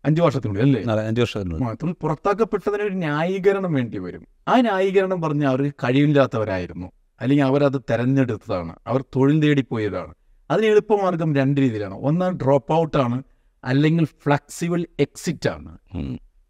അഞ്ച് 0.04 0.23
വർഷത്തിനുള്ളിൽ 0.23 0.62
അല്ലേ? 0.62 0.81
അഞ്ചു 0.81 1.00
അഞ്ച് 1.00 1.21
വർഷം 1.21 1.49
മാത്രം 1.49 1.97
പുറത്താക്കപ്പെട്ടതിന് 2.00 2.83
ഒരു 2.83 2.95
ന്യായീകരണം 2.95 3.73
വേണ്ടി 3.73 3.99
വരും. 3.99 4.26
ആ 4.49 4.61
ന്യായീകരണം 4.61 5.23
പറഞ്ഞാൽ 5.23 5.49
അവർ 5.49 5.73
കഴിവില്ലാത്തവരായിരുന്നു. 5.85 6.92
അല്ലെങ്കിൽ 7.21 7.45
അവരത് 7.45 7.83
തെരഞ്ഞെടുത്തതാണ്. 7.90 8.76
അവർ 8.87 9.02
തൊഴിൽ 9.16 9.40
തേടിപ്പോയതാണ്. 9.40 10.14
അതിന് 10.50 10.66
എളുപ്പമാർഗം 10.66 11.35
രണ്ട് 11.35 11.61
രീതിയിലാണ്. 11.61 11.95
ഒന്ന് 11.95 12.31
ഡ്രോപ്പ് 12.33 12.73
ഔട്ടാണ് 12.73 13.23
അല്ലെങ്കിൽ 13.64 14.04
ഫ്ലെക്സിബിൾ 14.04 14.87
എക്സിറ്റ് 15.00 15.49
ആണ്. 15.49 15.78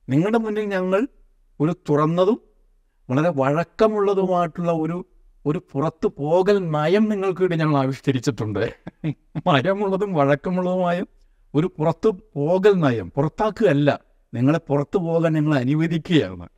നിങ്ങളുടെ 0.08 0.38
മുന്നിൽ 0.38 0.64
ഞങ്ങൾ 0.64 1.08
ഒരു 1.60 1.72
തുറന്നതും 1.90 2.38
വളരെ 3.10 3.32
വഴക്കമുള്ളതുമായിട്ടുള്ള 3.36 4.72
ഒരു 4.72 5.06
ഒരു 5.46 5.62
പുറത്തു 5.72 6.08
പോകൽ 6.18 6.70
നയം 6.70 7.04
നിങ്ങൾക്ക് 7.04 7.40
വേണ്ടി 7.40 7.56
ഞങ്ങൾ 7.56 7.76
ആവിഷ്കരിച്ചിട്ടുണ്ട്. 7.76 8.74
മരമുള്ളതും 9.46 10.12
വഴക്കമുള്ളതുമായ 10.12 11.04
ഒരു 11.54 11.66
പുറത്തു 11.78 12.08
പോകൽ 12.08 12.72
നയം 12.72 13.10
പുറത്താക്കുകയല്ല 13.10 14.00
നിങ്ങളെ 14.34 14.60
പുറത്തു 14.68 14.98
പോകാൻ 14.98 15.32
ഞങ്ങൾ 15.32 15.54
അനുവദിക്കുകയാണ്. 15.54 16.48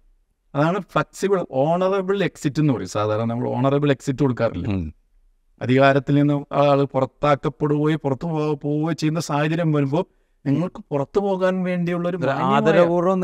അതാണ് 0.54 0.80
ഫ്ലെക്സിബിൾ 0.80 1.46
ഓണറബിൾ 1.50 2.24
എക്സിറ്റ് 2.24 2.60
എന്ന് 2.60 2.72
പറയും. 2.72 2.88
സാധാരണ 2.88 3.24
നമ്മൾ 3.24 3.48
ഓണറബിൾ 3.48 3.90
എക്സിറ്റ് 3.90 4.18
കൊടുക്കാറില്ല? 4.18 4.92
അധികാരത്തിൽ 5.62 6.14
നിന്ന് 6.14 6.44
ആൾ 6.52 6.84
പുറത്താക്കപ്പെടുകയോ 6.84 7.96
പുറത്തു 7.96 8.26
പോവുകയോ 8.26 8.92
ചെയ്യുന്ന 8.92 9.20
സാഹചര്യം 9.20 9.72
വരുമ്പോൾ 9.72 10.04
നിങ്ങൾക്ക് 10.46 10.84
പുറത്തു 10.88 11.20
പോകാൻ 11.20 11.64
വേണ്ടിയുള്ള 11.64 12.08
ഒരു 12.08 12.18
ആദരപൂർവം 12.30 13.20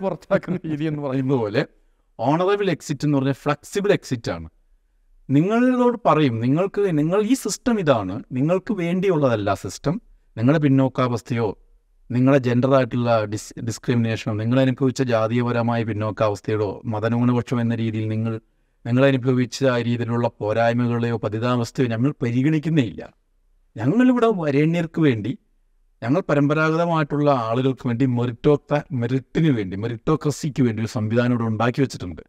പുറത്താക്കുന്ന 0.00 0.58
രീതി 0.64 0.84
എന്ന് 0.84 1.02
പറയുന്നത് 1.02 1.38
പോലെ 1.38 1.66
ഓണറബിൾ 2.18 2.70
എക്സിറ്റ് 2.70 3.04
എന്ന് 3.04 3.18
പറഞ്ഞാൽ 3.18 3.32
ഫ്ലെക്സിബിൾ 3.32 3.92
എക്സിറ്റ് 3.92 4.30
ആണ്. 4.30 4.48
നിങ്ങളോട് 5.30 5.98
പറയും 6.06 6.40
നിങ്ങൾക്ക് 6.40 6.98
നിങ്ങൾ 6.98 7.22
ഈ 7.22 7.34
സിസ്റ്റം 7.34 7.80
ഇതാണ്. 7.80 8.24
നിങ്ങൾക്ക് 8.32 8.72
വേണ്ടിയുള്ളതല്ല 8.72 9.54
സിസ്റ്റം 9.54 10.00
നിങ്ങളുടെ 10.36 10.62
പിന്നോക്കാവസ്ഥയോ 10.62 11.58
നിങ്ങളുടെ 12.10 12.38
ജെൻഡറായിട്ടുള്ള 12.38 13.24
ഡിസ് 13.24 13.60
ഡിസ്ക്രിമിനേഷനോ 13.60 14.34
നിങ്ങൾ 14.34 14.60
അനുഭവിച്ച 14.60 15.02
ജാതീയപരമായ 15.02 15.84
പിന്നോക്കാവസ്ഥയോ 15.84 16.82
മതന്യൂനപക്ഷം 16.84 17.60
എന്ന 17.60 17.74
രീതിയിൽ 17.74 18.08
നിങ്ങൾ 18.08 18.40
നിങ്ങൾ 18.86 19.06
അനുഭവിച്ച 19.06 19.64
രീതിയിലുള്ള 19.64 20.28
പോരായ്മകളെയോ 20.28 21.18
പതിതാവസ്ഥയോ 21.18 21.88
ഞങ്ങൾ 21.88 22.14
പരിഗണിക്കുന്നേയില്ല. 22.22 23.12
ഞങ്ങളിവിടെ 23.76 24.26
വരേണ്യർക്ക് 24.26 25.00
വേണ്ടി 25.00 25.38
ഞങ്ങൾ 26.02 26.22
പരമ്പരാഗതമായിട്ടുള്ള 26.28 27.30
ആളുകൾക്ക് 27.30 27.86
വേണ്ടി 27.86 28.04
മെറിറ്റോക്ത 28.06 28.80
മെറിറ്റിന് 28.92 29.48
വേണ്ടി 29.48 29.76
മെറിറ്റോക്രസിക്ക് 29.76 30.62
വേണ്ടി 30.62 30.82
ഒരു 30.82 30.88
സംവിധാനം 30.88 31.32
ഇവിടെ 31.32 31.48
ഉണ്ടാക്കി 31.48 31.80
വെച്ചിട്ടുണ്ട്. 31.80 32.22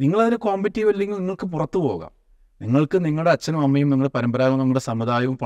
നിങ്ങളതിന് 0.00 0.36
കോമ്പറ്റീവ് 0.36 0.90
അല്ലെങ്കിൽ 0.90 1.16
നിങ്ങൾക്ക് 1.16 1.46
പുറത്തു 1.46 1.78
പോകാം. 1.78 2.25
നിങ്ങൾക്ക് 2.62 3.04
നിങ്ങളുടെ 3.04 3.30
അച്ഛനും 3.30 3.60
അമ്മയും 3.60 3.90
നിങ്ങളുടെ 3.90 4.18
പരമ്പരാഗതവും 4.18 4.58
നിങ്ങളുടെ 4.58 4.80
സമുദായവും 4.80 5.38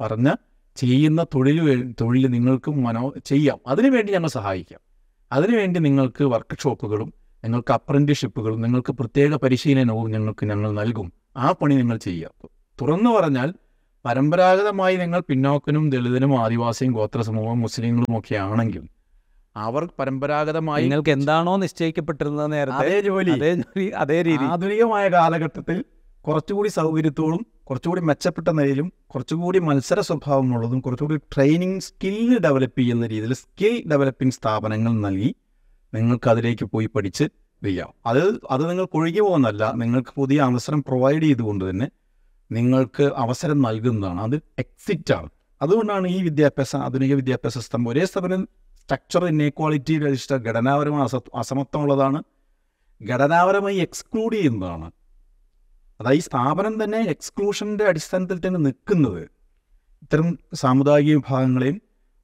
പറഞ്ഞ് 0.00 0.32
ചെയ്യുന്ന 0.76 1.24
തൊഴിൽ 1.34 1.92
തൊഴിൽ 2.00 2.26
നിങ്ങൾക്കും 2.26 2.82
മനോ 2.82 3.12
ചെയ്യാം. 3.24 3.58
അതിനുവേണ്ടി 3.66 4.12
ഞങ്ങൾ 4.12 4.28
സഹായിക്കാം. 4.28 4.80
അതിനുവേണ്ടി 5.32 5.80
നിങ്ങൾക്ക് 5.80 6.24
വർക്ക്ഷോപ്പുകളും 6.24 7.12
നിങ്ങൾക്ക് 7.44 7.72
അപ്രന്റീഷിപ്പുകളും 7.72 8.60
നിങ്ങൾക്ക് 8.60 8.92
പ്രത്യേക 8.92 9.34
പരിശീലനവും 9.34 10.10
ഞങ്ങൾക്ക് 10.10 10.46
ഞങ്ങൾ 10.46 10.72
നൽകും. 10.72 11.12
ആ 11.36 11.52
പണി 11.52 11.74
നിങ്ങൾ 11.74 11.96
ചെയ്യാം 11.96 12.48
തുറന്നു 12.80 13.10
പറഞ്ഞാൽ 13.10 13.54
പരമ്പരാഗതമായി 14.04 14.96
നിങ്ങൾ 14.96 15.20
പിന്നോക്കനും 15.28 15.90
ദളിതനും 15.90 16.40
ആദിവാസിയും 16.40 16.92
ഗോത്ര 16.92 17.20
സമൂഹവും 17.20 17.60
മുസ്ലിങ്ങളും 17.60 18.18
ഒക്കെ 18.18 18.34
ആണെങ്കിൽ 18.36 18.82
അവർ 19.56 19.88
പരമ്പരാഗതമായി 19.98 20.82
നിങ്ങൾക്ക് 20.82 21.10
എന്താണോ 21.10 21.56
നിശ്ചയിക്കപ്പെട്ടിരുന്നത് 21.56 22.52
നേരത്തെ 22.52 22.76
അതേ 22.76 23.00
ജോലി 23.00 23.30
അതേ 23.96 24.22
രീതി. 24.22 24.44
ആധുനികമായ 24.44 25.08
കാലഘട്ടത്തിൽ 25.08 25.84
കുറച്ചുകൂടി 26.28 26.68
സൗകര്യത്തോടും 26.68 27.46
കുറച്ചുകൂടി 27.64 28.00
മെച്ചപ്പെട്ട 28.00 28.48
നിലയിലും 28.48 28.92
കുറച്ചുകൂടി 29.06 29.58
മത്സര 29.58 30.00
സ്വഭാവമുള്ളതും 30.00 30.80
കുറച്ചുകൂടി 30.80 31.16
ട്രെയിനിങ് 31.16 31.80
സ്കിൽ 31.80 32.38
ഡെവലപ്പ് 32.38 32.78
ചെയ്യുന്ന 32.78 33.06
രീതിയിൽ 33.06 33.34
സ്കിൽ 33.34 33.90
ഡെവലപ്പിംഗ് 33.90 34.32
സ്ഥാപനങ്ങൾ 34.32 34.92
നൽകി 34.92 35.34
നിങ്ങൾക്ക് 35.94 36.30
അതിലേക്ക് 36.30 36.64
പോയി 36.64 36.86
പഠിച്ച് 36.86 37.24
ചെയ്യാം. 37.64 37.92
അത് 38.06 38.40
അത് 38.50 38.70
നിങ്ങൾക്ക് 38.70 38.96
ഒഴുകി 38.96 39.20
പോകുന്നതല്ല 39.20 39.72
നിങ്ങൾക്ക് 39.76 40.08
പുതിയ 40.16 40.40
അവസരം 40.40 40.82
പ്രൊവൈഡ് 40.82 41.22
ചെയ്തുകൊണ്ട് 41.22 41.70
തന്നെ 41.70 41.88
നിങ്ങൾക്ക് 42.52 43.02
അവസരം 43.02 43.62
നൽകുന്നതാണ്. 43.62 44.20
അത് 44.20 44.40
എക്സിറ്റ് 44.58 45.14
ആണ്. 45.14 45.30
അതുകൊണ്ടാണ് 45.62 46.08
ഈ 46.08 46.22
വിദ്യാഭ്യാസ 46.22 46.76
ആധുനിക 46.76 47.14
വിദ്യാഭ്യാസ 47.14 47.58
സിസ്റ്റം 47.58 47.88
ഒരേ 47.88 48.04
സ്ഥാപനം 48.04 48.48
സ്ട്രക്ചർ 48.82 49.26
ഇന്നേക്വാളിറ്റി 49.26 49.98
രജിസ്റ്റർ 49.98 50.36
ഘടനാപരമായ 50.36 51.02
അസ 51.02 51.16
അസമത്വമുള്ളതാണ്. 51.34 52.22
ഘടനാപരമായി 53.10 53.76
എക്സ്ക്ലൂഡ് 53.76 54.34
ചെയ്യുന്നതാണ്. 54.34 54.90
അതായത് 56.02 56.18
ഈ 56.18 56.20
സ്ഥാപനം 56.20 56.84
തന്നെ 56.84 56.98
എക്സ്ക്ലൂഷന്റെ 56.98 57.84
അടിസ്ഥാനത്തിൽ 57.84 58.46
തന്നെ 58.46 58.60
നിൽക്കുന്നത് 58.60 59.22
ഇത്തരം 60.02 60.38
സാമുദായിക 60.54 61.14
വിഭാഗങ്ങളെയും 61.14 61.80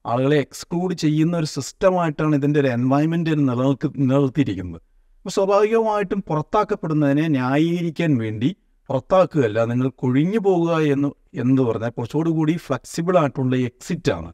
ആളുകളെ 0.06 0.36
എക്സ്ക്ലൂഡ് 0.36 0.94
ചെയ്യുന്ന 0.94 1.36
ഒരു 1.36 1.46
സിസ്റ്റമായിട്ടാണ് 1.46 2.36
ഇതിന്റെ 2.36 2.60
ഒരു 2.60 2.68
എൻവയൺമെന്റ് 2.68 3.30
നിലനിൽക്ക് 3.30 3.88
നിലനിർത്തിയിരിക്കുന്നത്. 3.96 4.80
അപ്പോൾ 5.16 5.30
സ്വാഭാവികമായിട്ടും 5.30 6.22
പുറത്താക്കപ്പെടുന്നതിനെ 6.28 7.28
ന്യായീകരിക്കാൻ 7.28 8.16
വേണ്ടി 8.18 8.56
പുറത്താക്കുകയല്ല 8.88 9.64
നിങ്ങൾ 9.64 9.88
കൊഴിഞ്ഞു 9.88 10.38
പോകുക 10.38 10.78
എന്ന് 10.78 11.08
എന്ന് 11.34 11.62
പറഞ്ഞാൽ 11.62 11.90
കുറച്ചുകൂടി 11.90 12.30
കൂടി 12.30 12.56
ഫ്ലെക്സിബിൾ 12.56 13.18
ആയിട്ടുള്ള 13.18 13.56
എക്സിറ്റ് 13.56 14.12
ആണ് 14.12 14.32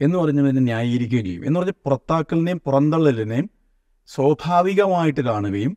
എന്ന് 0.00 0.18
പറഞ്ഞാൽ 0.18 0.44
ഇതിനെ 0.44 0.60
ന്യായീകരിക്കുകയും 0.60 1.24
ചെയ്യും. 1.24 1.44
എന്ന് 1.46 1.60
പറഞ്ഞാൽ 1.60 1.74
പുറത്താക്കലിനെയും 1.84 2.60
പുറന്തള്ളലിനെയും 2.66 3.50
സ്വാഭാവികമായിട്ട് 4.08 5.20
കാണുകയും 5.20 5.76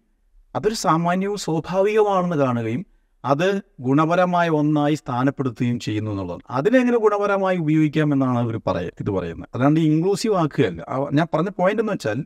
അതൊരു 0.55 0.75
സാമാന്യവും 0.75 1.38
സ്വാഭാവികമാണെന്ന് 1.38 2.36
കാണുകയും 2.36 2.86
അത് 3.25 3.62
ഗുണപരമായ 3.79 4.50
ഒന്നായി 4.50 4.96
സ്ഥാനപ്പെടുത്തുകയും 4.96 5.79
ചെയ്യുന്നു 5.79 6.12
എന്നുള്ളത്. 6.12 6.41
അതിനെങ്ങനെ 6.50 6.98
ഗുണപരമായി 6.98 7.58
ഉപയോഗിക്കാം 7.58 8.13
എന്നാണ് 8.13 8.39
അവർ 8.39 8.62
പറയ 8.67 8.86
ഇത് 9.01 9.10
പറയുന്നത്. 9.10 9.50
അതാണ്ട് 9.55 9.79
ഇൻക്ലൂസീവ് 9.79 10.36
ആക്കുകയല്ല. 10.36 10.86
ഞാൻ 11.13 11.27
പറഞ്ഞ 11.34 11.50
പോയിന്റ് 11.50 11.82
എന്ന് 11.82 11.94
വെച്ചാൽ 11.94 12.25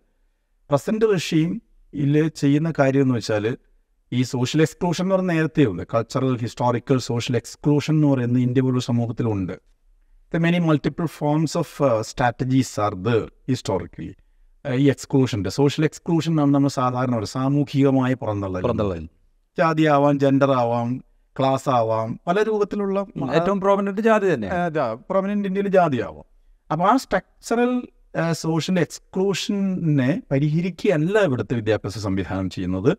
പ്രസന്റ് 0.70 1.06
റഷ്യയും 1.15 1.62
ഇതിൽ 1.94 2.27
ചെയ്യുന്ന 2.27 2.74
കാര്യം 2.79 3.01
എന്ന് 3.01 3.15
വെച്ചാൽ 3.15 3.58
ഈ 4.13 4.22
സോഷ്യൽ 4.24 4.62
എക്സ്ക്ലൂഷൻ 4.62 5.06
എന്ന് 5.06 5.15
പറഞ്ഞ 5.15 5.27
നേരത്തെ 5.27 5.65
ഉണ്ട്. 5.65 5.84
കൾച്ചറൽ 5.94 6.38
ഹിസ്റ്റോറിക്കൽ 6.38 6.98
സോഷ്യൽ 6.98 7.36
എക്സ്ക്ലൂഷൻ 7.36 7.94
എന്ന് 7.94 8.08
പറയുന്നത് 8.08 8.41
ഇന്ത്യ 8.41 8.62
പോലുള്ള 8.62 8.82
സമൂഹത്തിലുണ്ട്. 8.82 9.53
The 10.34 10.38
many 10.38 10.60
multiple 10.60 11.06
forms 11.06 11.58
of 11.58 12.01
strategies 12.01 12.79
are 12.79 12.94
the 12.96 13.10
historically 13.50 14.13
ഈ 14.75 14.89
എക്സ്ക്ലൂഷന്റെ 14.89 15.50
സോഷ്യൽ 15.50 15.86
എക്സ്ക്ലൂഷൻ 15.86 16.32
എന്നാണ് 16.32 16.53
നമ്മൾ 16.53 16.70
സാധാരണ 16.70 17.15
ഒരു 17.15 17.25
സാമൂഹികമായ 17.25 18.13
പുറന്തള്ളൽ. 18.13 18.62
പുറന്തള്ളൽ. 18.62 19.08
ജാതി 19.60 19.86
ആവാം 19.96 20.16
ജെൻഡർ 20.20 20.51
ആവാം 20.62 20.89
ക്ലാസ് 21.38 21.70
ആവാം 21.78 22.10
പല 22.28 22.38
രൂപത്തിലുള്ള 22.44 23.00
ഏറ്റവും 23.36 23.60
പ്രോമിനന്റ് 23.62 24.01
ജാതി 24.01 24.28
തന്നെ. 24.34 24.50
പ്രൊമിനന്റ് 25.10 25.48
ഇന്ത്യയിൽ 25.48 25.70
ജാതി 25.78 26.00
ആവാം 26.08 26.25
അപ്പോൾ 26.72 26.88
ആ 26.92 26.96
സ്ട്രക്ചറൽ 26.98 27.72
സോഷ്യൽ 28.32 28.78
എക്സ്ക്ലൂഷനെ 28.80 30.12
പരിഹരിക്കുകയല്ല 30.32 31.18
ഇവിടുത്തെ 31.20 31.54
വിദ്യാഭ്യാസ 31.56 31.98
സംവിധാനം 32.06 32.48
ചെയ്യുന്നത്. 32.50 32.92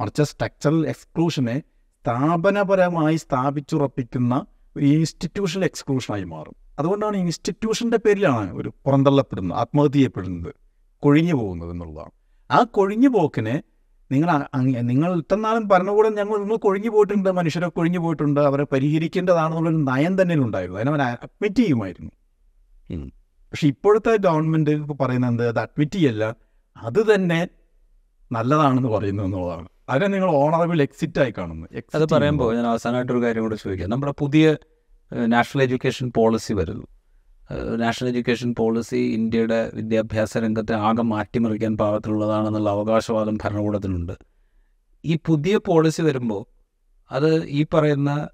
മറിച്ച് 0.00 0.22
സ്ട്രക്ചറൽ 0.22 0.80
എക്സ്ക്ലൂഷനെ 0.92 1.56
സ്ഥാപനപരമായി 2.04 3.16
സ്ഥാപിച്ചുറപ്പിക്കുന്ന 3.16 4.34
ഒരു 4.76 4.86
ഇൻസ്റ്റിറ്റ്യൂഷണൽ 4.86 5.64
എക്സ്ക്ലൂഷനായി 5.64 6.24
മാറും. 6.24 6.56
അതുകൊണ്ടാണ് 6.78 7.16
ഇൻസ്റ്റിറ്റ്യൂഷന്റെ 7.16 7.98
പേരിലാണ് 8.04 8.50
ഒരു 8.60 8.70
പുറന്തള്ളപ്പെടുന്നത് 8.84 9.58
ആത്മഹത്യ 9.58 9.92
ചെയ്യപ്പെടുന്നത് 9.92 10.50
കൊഴിഞ്ഞു 11.02 11.34
പോകുന്നത് 11.34 11.70
എന്നുള്ളതാണ്. 11.70 12.12
ആ 12.50 12.58
കൊഴിഞ്ഞു 12.76 13.08
പോക്കിനെ 13.08 13.56
നിങ്ങൾ 14.14 14.44
നിങ്ങൾ 14.80 15.10
ഇത്തന്നാളും 15.16 15.68
ഭരണകൂടം 15.68 16.14
ഞങ്ങൾ 16.14 16.38
നിങ്ങൾ 16.38 16.56
കൊഴിഞ്ഞു 16.56 16.90
പോയിട്ടുണ്ട് 16.90 17.30
മനുഷ്യരെ 17.32 17.68
കൊഴിഞ്ഞു 17.68 17.98
പോയിട്ടുണ്ട് 17.98 18.40
അവരെ 18.40 18.64
പരിഹരിക്കേണ്ടതാണെന്നുള്ളൊരു 18.72 19.76
നയം 19.76 20.22
തന്നെ 20.22 20.36
ഉണ്ടായിരുന്നു. 20.36 20.80
അതിനവൻ 20.80 21.02
അഡ്മിറ്റ് 21.02 21.56
ചെയ്യുമായിരുന്നു. 21.56 22.12
പക്ഷെ 23.50 23.66
ഇപ്പോഴത്തെ 23.68 24.16
ഗവൺമെന്റ് 24.16 24.70
ഇപ്പോൾ 24.70 24.94
പറയുന്നത് 24.94 25.30
എന്ത്? 25.30 25.48
അത് 25.48 25.58
അഡ്മിറ്റ് 25.58 25.92
ചെയ്യല്ല. 25.92 26.24
അത് 26.76 27.14
തന്നെ 27.14 27.48
നല്ലതാണെന്ന് 28.32 28.88
പറയുന്നു 28.88 29.22
എന്നുള്ളതാണ്. 29.22 29.68
അതിനെ 29.88 30.06
നിങ്ങൾ 30.06 30.30
ഓണറബിൾ 30.30 30.82
എക്സിറ്റ് 30.82 31.20
ആയി 31.20 31.34
കാണുന്നു. 31.38 31.66
അത് 31.94 32.08
പറയുമ്പോൾ. 32.12 32.54
ഞാൻ 32.56 32.66
അവസാനമായിട്ടൊരു 32.66 33.22
കാര്യം 33.22 33.42
കൂടെ 33.42 33.56
ചോദിക്കാം. 33.56 33.90
നമ്മുടെ 33.90 34.14
പുതിയ 34.18 34.56
നാഷണൽ 35.26 35.62
എഡ്യൂക്കേഷൻ 35.62 36.12
പോളിസി 36.16 36.52
വരുന്നു. 36.52 36.86
നാഷണൽ 37.52 38.08
എഡ്യൂക്കേഷൻ 38.08 38.54
പോളിസി 38.58 38.96
ഇന്ത്യയുടെ 38.96 39.70
വിദ്യാഭ്യാസ 39.74 40.38
രംഗത്തെ 40.38 40.74
ആകെ 40.74 41.02
മാറ്റിമറിക്കാൻ 41.02 41.76
പാകത്തിലുള്ളതാണെന്നുള്ള 41.76 42.70
അവകാശവാദം 42.70 43.38
ഭരണകൂടത്തിനുണ്ട്. 43.44 44.12
ഈ 45.04 45.18
പുതിയ 45.26 45.56
പോളിസി 45.56 46.02
വരുമ്പോൾ 46.02 46.46
അത് 47.10 47.44
ഈ 47.44 47.66
പറയുന്ന 47.74 48.28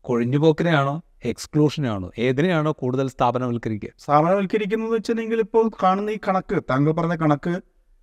കൊഴിഞ്ഞുപോക്കിനെയാണോ 0.00 1.02
എക്സ്ക്ലൂഷനെയാണോ 1.24 2.10
ഏതിനെയാണോ 2.18 2.72
കൂടുതൽ 2.72 3.08
സ്ഥാപനവൽക്കരിക്കുക? 3.08 3.88
സ്ഥാപനവൽക്കരിക്കുന്നത് 3.98 4.90
വെച്ചിട്ടുണ്ടെങ്കിൽ 4.90 5.40
ഇപ്പോൾ 5.40 5.70
കാണുന്ന 5.82 6.10
ഈ 6.10 6.18
കണക്ക് 6.28 6.62
താങ്കൾ 6.70 6.92
പറഞ്ഞ 6.92 7.16
കണക്ക് 7.16 7.60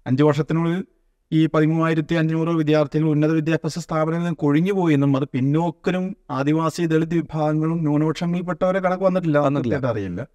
അഞ്ച് 0.07 0.23
വർഷത്തിനുള്ളിൽ 0.23 0.85
ഈ 1.33 1.47
പതിമൂവായിരത്തി 1.53 2.15
അഞ്ഞൂറ് 2.15 2.47
വിദ്യാർത്ഥികൾ 2.47 3.05
ഉന്നത 3.05 3.31
വിദ്യാഭ്യാസ 3.31 3.79
സ്ഥാപനങ്ങളിൽ 3.79 4.25
നിന്ന് 4.25 4.37
കൊഴിഞ്ഞു 4.37 4.73
പോയെന്നും 4.73 5.17
അത് 5.17 5.23
പിന്നോക്കനും 5.33 6.15
ആദിവാസി 6.29 6.85
ദളിത് 6.85 7.15
വിഭാഗങ്ങളും 7.15 7.77
ന്യൂനപക്ഷങ്ങളിൽപ്പെട്ടവരെ 7.77 8.79
കണക്ക് 8.79 9.03
വന്നിട്ടില്ല. 9.03 9.39
വന്നിട്ടില്ല. 9.39 9.87
അറിയില്ല. 9.87 10.27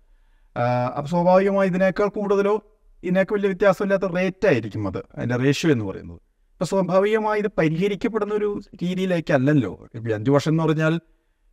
അപ്പോൾ 0.96 1.08
സ്വാഭാവികമായി 1.08 1.68
ഇതിനേക്കാൾ 1.68 2.08
കൂടുതലോ 2.08 2.62
ഇതിനേക്കാൾ 3.02 3.36
വലിയ 3.36 3.48
വ്യത്യാസമില്ലാത്ത 3.48 4.04
റേറ്റ് 4.04 4.46
ആയിരിക്കും 4.46 4.88
അത് 4.88 4.98
അതിന്റെ 4.98 5.36
റേഷ്യോ 5.36 5.72
എന്ന് 5.72 5.84
പറയുന്നത്. 5.84 6.20
അപ്പോൾ 6.52 6.64
സ്വാഭാവികമായി 6.64 7.40
ഇത് 7.40 7.48
പരിഹരിക്കപ്പെടുന്ന 7.58 8.34
ഒരു 8.34 8.60
രീതിയിലേക്കല്ലല്ലോ 8.82 9.88
ഇപ്പം 9.94 10.14
അഞ്ച് 10.14 10.30
വർഷം 10.30 10.50
എന്ന് 10.50 10.62
പറഞ്ഞാൽ 10.62 11.00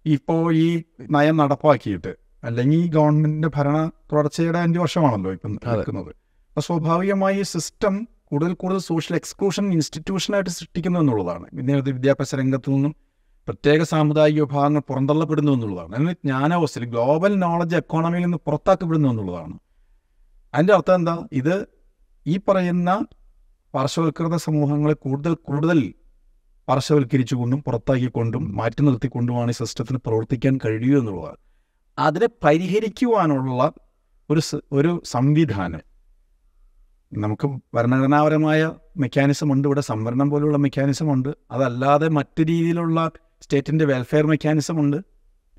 ഇപ്പോൾ 0.05 0.55
ഈ 0.55 0.83
നയം 1.09 1.37
നടപ്പാക്കിയിട്ട് 1.37 2.15
അല്ലെങ്കിൽ 2.43 2.77
ഈ 2.77 2.87
ഗവൺമെന്റിന്റെ 2.87 3.47
ഭരണ 3.47 3.91
തുടർച്ചയുടെ 4.11 4.59
അഞ്ച് 4.59 4.79
വർഷമാണല്ലോ 4.79 5.31
ഇപ്പം 5.31 5.59
നടക്കുന്നത് 5.67 6.11
അപ്പോൾ 6.49 6.61
സ്വാഭാവികമായി 6.61 7.41
സിസ്റ്റം 7.41 8.07
കൂടുതൽ 8.25 8.53
കൂടുതൽ 8.53 8.79
സോഷ്യൽ 8.79 9.15
എക്സ്ക്ലൂഷൻ 9.17 9.73
ഇൻസ്റ്റിറ്റ്യൂഷനായിട്ട് 9.73 10.49
സൃഷ്ടിക്കുന്നു 10.49 10.99
എന്നുള്ളതാണ്. 10.99 11.45
വിദ്യാഭ്യാസ 11.53 12.35
രംഗത്തു 12.35 12.71
നിന്നും 12.71 12.95
പ്രത്യേക 13.47 13.83
സാമുദായിക 13.83 14.41
വിഭാഗങ്ങൾ 14.41 14.79
പുറന്തള്ളപ്പെടുന്നു 14.79 15.51
എന്നുള്ളതാണ്. 15.51 15.95
അതിന് 15.95 16.11
ജ്ഞാനാവസ്ഥയിൽ 16.11 16.85
ഗ്ലോബൽ 16.85 17.39
നോളജ് 17.39 17.75
എക്കോണമിയിൽ 17.75 18.23
നിന്ന് 18.23 18.37
പുറത്താക്കപ്പെടുന്നു 18.37 19.09
എന്നുള്ളതാണ്. 19.09 19.59
അതിന്റെ 20.53 20.73
അർത്ഥം 20.73 20.95
എന്താ? 20.95 21.27
ഇത് 21.31 21.67
ഈ 22.27 22.37
പറയുന്ന 22.37 23.05
പാർശ്വവൽക്കൃത 23.73 24.35
സമൂഹങ്ങളെ 24.35 24.93
കൂടുതൽ 24.93 25.33
കൂടുതൽ 25.33 25.93
പാർശ്വവൽക്കരിച്ചുകൊണ്ടും 26.67 27.63
പുറത്താക്കിക്കൊണ്ടും 27.63 28.55
മാറ്റി 28.55 28.81
നിർത്തിക്കൊണ്ടുമാണ് 28.81 29.51
ഈ 29.51 29.53
സിസ്റ്റത്തിന് 29.53 29.97
പ്രവർത്തിക്കാൻ 29.97 30.59
കഴിയൂ 30.65 30.99
എന്നുള്ളതാണ്. 30.99 31.35
അതിനെ 31.99 32.27
പരിഹരിക്കുവാനുള്ള 32.43 33.71
ഒരു 34.29 34.41
ഒരു 34.71 35.01
സംവിധാനം. 35.05 35.81
നമുക്ക് 37.17 37.59
ഭരണഘടനാപരമായ 37.73 38.71
മെക്കാനിസം 38.97 39.51
ഉണ്ട്. 39.51 39.67
ഇവിടെ 39.67 39.81
സംവരണം 39.81 40.29
പോലുള്ള 40.29 40.57
മെക്കാനിസം 40.57 41.13
ഉണ്ട്. 41.13 41.29
അതല്ലാതെ 41.51 42.07
മറ്റു 42.07 42.43
രീതിയിലുള്ള 42.43 43.11
സ്റ്റേറ്റിന്റെ 43.41 43.85
വെൽഫെയർ 43.85 44.27
മെക്കാനിസം 44.27 44.79
ഉണ്ട്. 44.79 44.97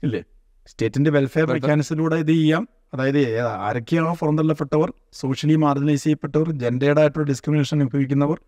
ഇല്ലേ? 0.02 0.22
സ്റ്റേറ്റിന്റെ 0.66 1.10
വെൽഫെയർ 1.10 1.44
Welfare. 1.44 1.62
മെക്കാനിസത്തിലൂടെ 1.62 2.16
ഇത് 2.16 2.28
ചെയ്യാം. 2.28 2.68
അതായത് 2.94 3.40
ആരൊക്കെയാണോ 3.40 4.16
പുറന്തള്ളപ്പെട്ടവർ 4.20 4.92
സോഷ്യലി 5.12 5.54
മാർജിനൈസ് 5.54 6.04
ചെയ്യപ്പെട്ടവർ 6.04 6.52
ജെൻഡേഡ് 6.52 6.98
ആയിട്ടുള്ള 6.98 7.26
ഡിസ്ക്രിമിനേഷൻ 7.26 7.80
അനുഭവിക്കുന്നവർ 7.80 8.40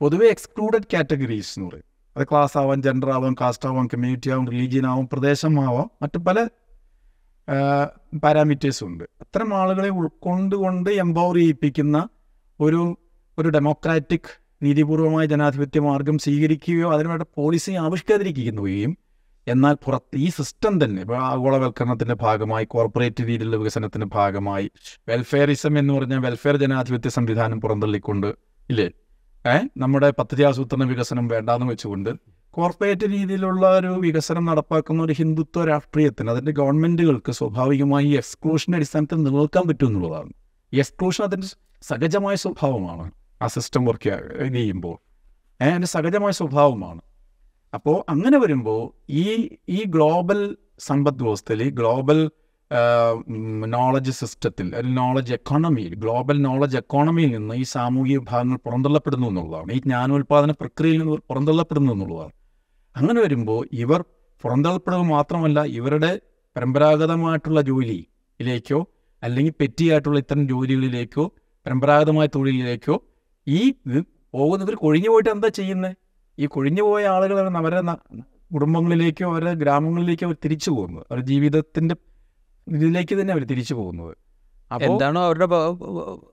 പൊതുവെ 0.00 0.26
എക്സ്ക്ലൂഡഡ് 0.26 0.82
കാറ്റഗറീസ് 0.94 1.58
എന്ന് 1.58 1.70
പറയും. 1.70 1.84
അത് 2.16 2.26
ക്ലാസ് 2.26 2.58
ആവാം 2.58 2.82
ജെൻഡർ 2.82 3.10
ആവാം 3.10 3.34
കാസ്റ്റ് 3.40 3.68
ആവാം 3.68 3.86
കമ്മ്യൂണിറ്റി 3.86 4.30
ആവാം 4.30 4.50
റിലീജിയൻ 4.50 4.86
ആവാം 4.86 5.08
പ്രദേശം 5.12 5.60
ആവാം 5.60 5.90
മറ്റു 6.02 6.18
പല 6.18 6.48
പാരാമീറ്റേഴ്സും 8.24 8.86
ഉണ്ട്. 8.86 9.04
അത്തരം 9.04 9.54
ആളുകളെ 9.54 9.88
ഉൾക്കൊണ്ടുകൊണ്ട് 9.88 10.90
എംപവർ 10.90 11.34
ചെയ്യിപ്പിക്കുന്ന 11.34 12.08
ഒരു 12.60 12.80
ഒരു 13.38 13.48
ഡെമോക്രാറ്റിക് 13.48 14.30
നീതിപൂർവമായ 14.62 15.24
ജനാധിപത്യ 15.26 15.80
മാർഗം 15.86 16.16
സ്വീകരിക്കുകയോ 16.24 16.88
അതിനുവേണ്ട 16.92 17.24
പോളിസി 17.36 17.72
ആവിഷ്കരിക്കുകയും 17.80 18.92
എന്നാൽ 19.46 19.74
പുറത്ത് 19.84 20.16
ഈ 20.16 20.28
സിസ്റ്റം 20.30 20.74
തന്നെ 20.82 21.00
ഇപ്പോൾ 21.02 21.18
ആഗോളവൽക്കരണത്തിന്റെ 21.24 22.14
ഭാഗമായി 22.22 22.66
കോർപ്പറേറ്റ് 22.66 23.22
രീതിയിലുള്ള 23.22 23.56
വികസനത്തിന്റെ 23.56 24.06
ഭാഗമായി 24.14 24.66
വെൽഫെയറിസം 25.08 25.78
എന്ന് 25.78 25.92
പറഞ്ഞാൽ 25.92 26.18
വെൽഫെയർ 26.18 26.56
ജനാധിപത്യ 26.56 27.10
സംവിധാനം 27.10 27.60
പുറന്തള്ളിക്കൊണ്ട് 27.60 28.28
ഇല്ലേ? 28.68 28.86
ഏ? 29.44 29.56
നമ്മുടെ 29.76 30.10
പദ്ധതി 30.18 30.42
ആസൂത്രണ 30.42 30.84
വികസനം 30.84 31.28
വേണ്ടാന്ന് 31.28 31.66
വെച്ചുകൊണ്ട് 31.70 32.10
കോർപ്പറേറ്റ് 32.54 33.06
രീതിയിലുള്ള 33.12 33.64
ഒരു 33.78 33.92
വികസനം 34.02 34.44
നടപ്പാക്കുന്ന 34.44 35.02
ഒരു 35.02 35.12
ഹിന്ദുത്വ 35.12 35.64
രാഷ്ട്രീയത്തിന് 35.64 36.30
അതിന്റെ 36.30 36.52
ഗവൺമെന്റുകൾക്ക് 36.52 37.32
സ്വാഭാവികമായി 37.32 38.10
എക്സ്ക്ലൂഷന്റെ 38.12 38.76
അടിസ്ഥാനത്തിൽ 38.76 39.18
നിലനിൽക്കാൻ 39.18 39.64
പറ്റും 39.68 39.88
എന്നുള്ളതാണ്. 39.88 40.32
ഈ 40.32 40.43
എക്സ്ക്ലൂഷൻ 40.78 41.24
അതിന്റെ 41.24 41.46
സഹജമായ 41.82 42.34
സ്വഭാവമാണ് 42.34 43.10
ആ 43.42 43.46
സിസ്റ്റം 43.46 43.84
വർക്ക് 43.84 44.10
ചെയ്യുമ്പോൾ. 44.52 44.96
അതിന്റെ 45.60 45.86
സഹജമായ 45.86 46.30
സ്വഭാവമാണ്. 46.30 47.00
അപ്പോൾ 47.74 48.04
അങ്ങനെ 48.08 48.38
വരുമ്പോൾ 48.38 49.02
ഈ 49.10 49.48
ഈ 49.68 49.84
ഗ്ലോബൽ 49.84 50.56
സമ്പദ് 50.78 51.22
വ്യവസ്ഥയിൽ 51.22 51.62
ഈ 51.62 51.70
ഗ്ലോബൽ 51.70 52.30
നോളജ് 53.66 54.10
സിസ്റ്റത്തിൽ 54.10 54.76
അല്ലെങ്കിൽ 54.76 55.00
നോളജ് 55.00 55.32
എക്കോണമിയിൽ 55.32 55.94
ഗ്ലോബൽ 55.94 56.42
നോളജ് 56.42 56.76
എക്കോണമിയിൽ 56.76 57.36
നിന്ന് 57.36 57.54
ഈ 57.54 57.62
സാമൂഹിക 57.62 58.18
വിഭാഗങ്ങൾ 58.18 58.56
പുറന്തള്ളപ്പെടുന്നു 58.56 59.26
എന്നുള്ളതാണ്. 59.26 59.72
ഈ 59.72 59.78
ജ്ഞാനോൽപാദന 59.78 60.50
പ്രക്രിയയിൽ 60.50 60.98
നിന്ന് 60.98 61.16
പുറന്തള്ളപ്പെടുന്നു 61.16 61.92
എന്നുള്ളതാണ്. 61.92 62.32
അങ്ങനെ 62.96 63.20
വരുമ്പോൾ 63.20 63.68
ഇവർ 63.72 64.04
പുറന്തള്ളപ്പെടുക 64.42 65.00
മാത്രമല്ല 65.00 65.62
ഇവരുടെ 65.62 66.20
പരമ്പരാഗതമായിട്ടുള്ള 66.56 67.60
ജോലിയിലേക്കോ 67.60 68.86
അല്ലെങ്കിൽ 69.24 69.54
പെറ്റിയായിട്ടുള്ള 69.60 70.18
ഇത്തരം 70.18 70.48
ജോലികളിലേക്കോ 70.48 71.24
പരമ്പരാഗതമായ 71.66 72.26
തൊഴിലിലേക്കോ 72.26 72.96
ഈ 73.46 73.60
പോകുന്നവർ 74.34 74.74
കൊഴിഞ്ഞു 74.74 75.08
പോയിട്ട് 75.08 75.30
എന്താ 75.30 75.48
ചെയ്യുന്നത് 75.48 75.96
ഈ 76.38 76.46
കൊഴിഞ്ഞു 76.46 76.82
പോയ 76.82 77.02
ആളുകൾ 77.06 77.56
അവരെ 77.62 77.80
കുടുംബങ്ങളിലേക്കോ 78.54 79.24
അവരുടെ 79.30 79.52
ഗ്രാമങ്ങളിലേക്കോ 79.54 80.26
അവർ 80.26 80.36
തിരിച്ചു 80.44 80.70
പോകുന്നത്. 80.70 81.04
അവരുടെ 81.10 81.26
ജീവിതത്തിന്റെ 81.26 81.94
ഇതിലേക്ക് 82.66 83.14
തന്നെ 83.20 83.32
അവർ 83.32 83.44
തിരിച്ചു 83.44 83.74
പോകുന്നത്. 83.74 84.14
അപ്പോൾ 84.72 84.92
എന്താണോ 84.92 85.20
അവരുടെ 85.28 85.46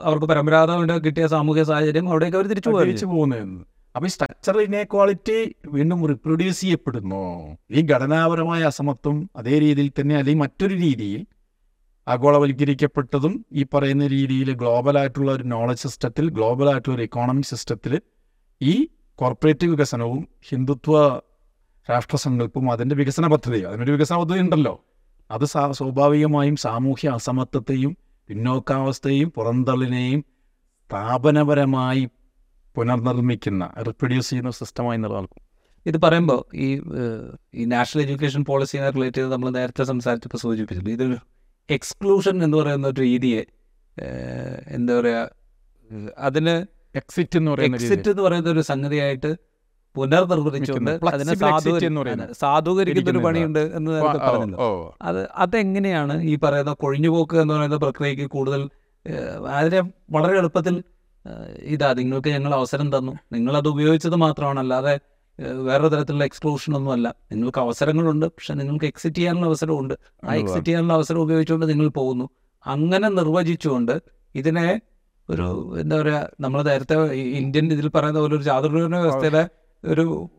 അവർക്ക് 0.08 0.26
പരമ്പരാഗതമായിട്ട് 0.26 1.06
കിട്ടിയ 1.06 1.26
സാമൂഹിക 1.28 1.64
സാഹചര്യം 1.64 2.10
അവിടേക്ക് 2.10 2.38
അവർ 2.38 2.48
തിരിച്ചു 2.52 2.70
തിരിച്ചു 2.82 3.06
പോകുന്നതെന്ന്. 3.06 3.64
അപ്പൊ 3.96 4.06
ഈ 4.08 4.12
സ്ട്രക്ചറൽ 4.16 4.62
ഇനേക്വാളിറ്റി 4.62 5.38
വീണ്ടും 5.68 6.08
റിപ്രൊഡ്യൂസ് 6.12 6.62
ചെയ്യപ്പെടുന്നു. 6.62 7.24
ഈ 7.72 7.82
ഘടനാപരമായ 7.92 8.62
അസമത്വം 8.72 9.18
അതേ 9.40 9.56
രീതിയിൽ 9.60 9.90
തന്നെ 10.00 10.16
അല്ലെങ്കിൽ 10.18 10.42
മറ്റൊരു 10.42 10.76
രീതിയിൽ 10.84 11.22
ആഗോളവൽക്കരിക്കപ്പെട്ടതും 12.08 13.46
ഈ 13.52 13.66
പറയുന്ന 13.74 14.08
രീതിയിൽ 14.08 14.54
ഗ്ലോബലായിട്ടുള്ള 14.54 15.32
ഒരു 15.32 15.44
നോളജ് 15.44 15.78
സിസ്റ്റത്തിൽ 15.78 16.30
ഗ്ലോബലായിട്ടുള്ള 16.30 16.96
ഒരു 16.96 17.04
ഇക്കോണമിക് 17.04 17.46
സിസ്റ്റത്തിൽ 17.46 18.02
ഈ 18.62 18.88
കോർപ്പറേറ്റ് 19.16 19.66
വികസനവും 19.68 20.28
ഹിന്ദുത്വ 20.50 21.22
രാഷ്ട്രസങ്കല്പവും 21.92 22.72
അതിന്റെ 22.72 22.96
വികസന 22.96 23.28
പദ്ധതിയും 23.28 23.68
അതിനൊരു 23.70 23.92
വികസന 23.92 24.18
പദ്ധതി 24.18 24.40
ഉണ്ടല്ലോ. 24.40 24.86
അത് 25.32 25.46
സ്വാഭാവികമായും 25.46 26.56
സാമൂഹ്യ 26.56 27.10
അസമത്വത്തെയും 27.10 27.98
പിന്നോക്കാവസ്ഥയും 28.30 29.32
പുറന്തള്ളിനെയും 29.32 30.26
സ്ഥാപനപരമായി 30.90 32.10
പുനർനിർമ്മിക്കുന്ന 32.76 33.74
റിപ്രൊഡ്യൂസ് 33.88 34.30
ചെയ്യുന്ന 34.30 34.50
സിസ്റ്റമായി 34.50 34.98
നിലനിൽക്കും. 34.98 35.42
ഇത് 35.86 35.98
പറയുമ്പോൾ 36.02 36.56
ഈ 36.56 36.68
ഈ 37.54 37.66
നാഷണൽ 37.66 38.02
എഡ്യൂക്കേഷൻ 38.02 38.44
പോളിസിയെ 38.44 38.90
റിലേറ്റ് 38.90 39.18
ചെയ്ത് 39.18 39.32
നമ്മൾ 39.32 39.50
നേരത്തെ 39.50 39.84
സംസാരിച്ചപ്പോൾ 39.84 40.38
സൂചിപ്പിച്ചിട്ടുണ്ട്. 40.38 40.90
ഇതൊരു 40.90 41.18
എക്സ്ക്ലൂഷൻ 41.74 42.44
എന്ന് 42.44 42.58
പറയുന്ന 42.58 42.88
ഒരു 42.88 43.02
രീതിയെ 43.02 43.44
എന്താ 44.68 45.00
പറയുക 45.00 45.30
അതിന് 46.18 46.66
എക്സിറ്റ് 46.98 47.38
എന്ന് 47.38 47.52
പറയുന്ന 47.52 47.76
എക്സിറ്റ് 47.76 48.10
എന്ന് 48.10 48.24
പറയുന്ന 48.24 48.50
ഒരു 48.50 48.62
സംഗതിയായിട്ട് 48.62 49.36
പുനർനിർവചിച്ചുകൊണ്ട്. 49.96 51.00
അതിനെ 51.14 51.36
സാധൂകരിക്കുന്ന 52.34 53.12
ഒരു 53.12 53.18
പണിയുണ്ട് 53.18 53.60
എന്ന് 53.60 53.92
പറഞ്ഞല്ലോ. 53.92 54.96
അത് 55.02 55.30
അതെങ്ങനെയാണ് 55.36 56.22
ഈ 56.22 56.38
പറയുന്ന 56.44 56.74
കൊഴിഞ്ഞുപോക്ക് 56.74 57.38
എന്ന് 57.38 57.54
പറയുന്ന 57.54 57.78
പ്രക്രിയക്ക് 57.78 58.28
കൂടുതൽ 58.28 58.70
അതിനെ 59.48 59.82
വളരെ 60.12 60.38
എളുപ്പത്തിൽ 60.38 60.84
ഇതാ 61.64 61.94
നിങ്ങൾക്ക് 61.94 62.28
ഞങ്ങൾ 62.28 62.54
അവസരം 62.54 62.98
തന്നു. 62.98 63.12
നിങ്ങളത് 63.34 63.68
ഉപയോഗിച്ചത് 63.68 64.16
മാത്രമാണ്. 64.16 64.60
അല്ലാതെ 64.60 65.00
വേറെ 65.40 65.88
തരത്തിലുള്ള 65.88 66.24
എക്സ്ക്ലൂഷൻ 66.24 66.76
ഒന്നും 66.76 66.92
അല്ല 66.92 67.16
നിങ്ങൾക്ക് 67.32 67.60
അവസരങ്ങളുണ്ട് 67.60 68.26
പക്ഷെ 68.26 68.54
നിങ്ങൾക്ക് 68.54 68.86
എക്സിറ്റ് 68.86 69.16
ചെയ്യാനുള്ള 69.16 69.46
അവസരമുണ്ട് 69.46 69.94
ആ 70.26 70.36
എക്സിറ്റ് 70.36 70.66
ചെയ്യാനുള്ള 70.66 70.94
അവസരം 70.94 71.22
ഉപയോഗിച്ചുകൊണ്ട് 71.22 71.70
നിങ്ങൾ 71.70 71.88
പോകുന്നു. 71.88 72.30
അങ്ങനെ 72.68 73.10
നിർവചിച്ചുകൊണ്ട് 73.10 74.02
ഇതിനെ 74.36 74.82
ഒരു 75.30 75.76
എന്താ 75.80 76.02
പറയുക 76.02 76.30
നമ്മൾ 76.40 76.64
നേരത്തെ 76.64 77.14
ഇന്ത്യൻ 77.14 77.74
ഇതിൽ 77.74 77.90
പറയുന്ന 77.96 78.20
പോലെ 78.20 78.36
ഒരു 78.36 78.44
ചാതുർവർണ 78.44 78.98
വ്യവസ്ഥയുടെ 78.98 79.50
ഒരു 79.86 80.30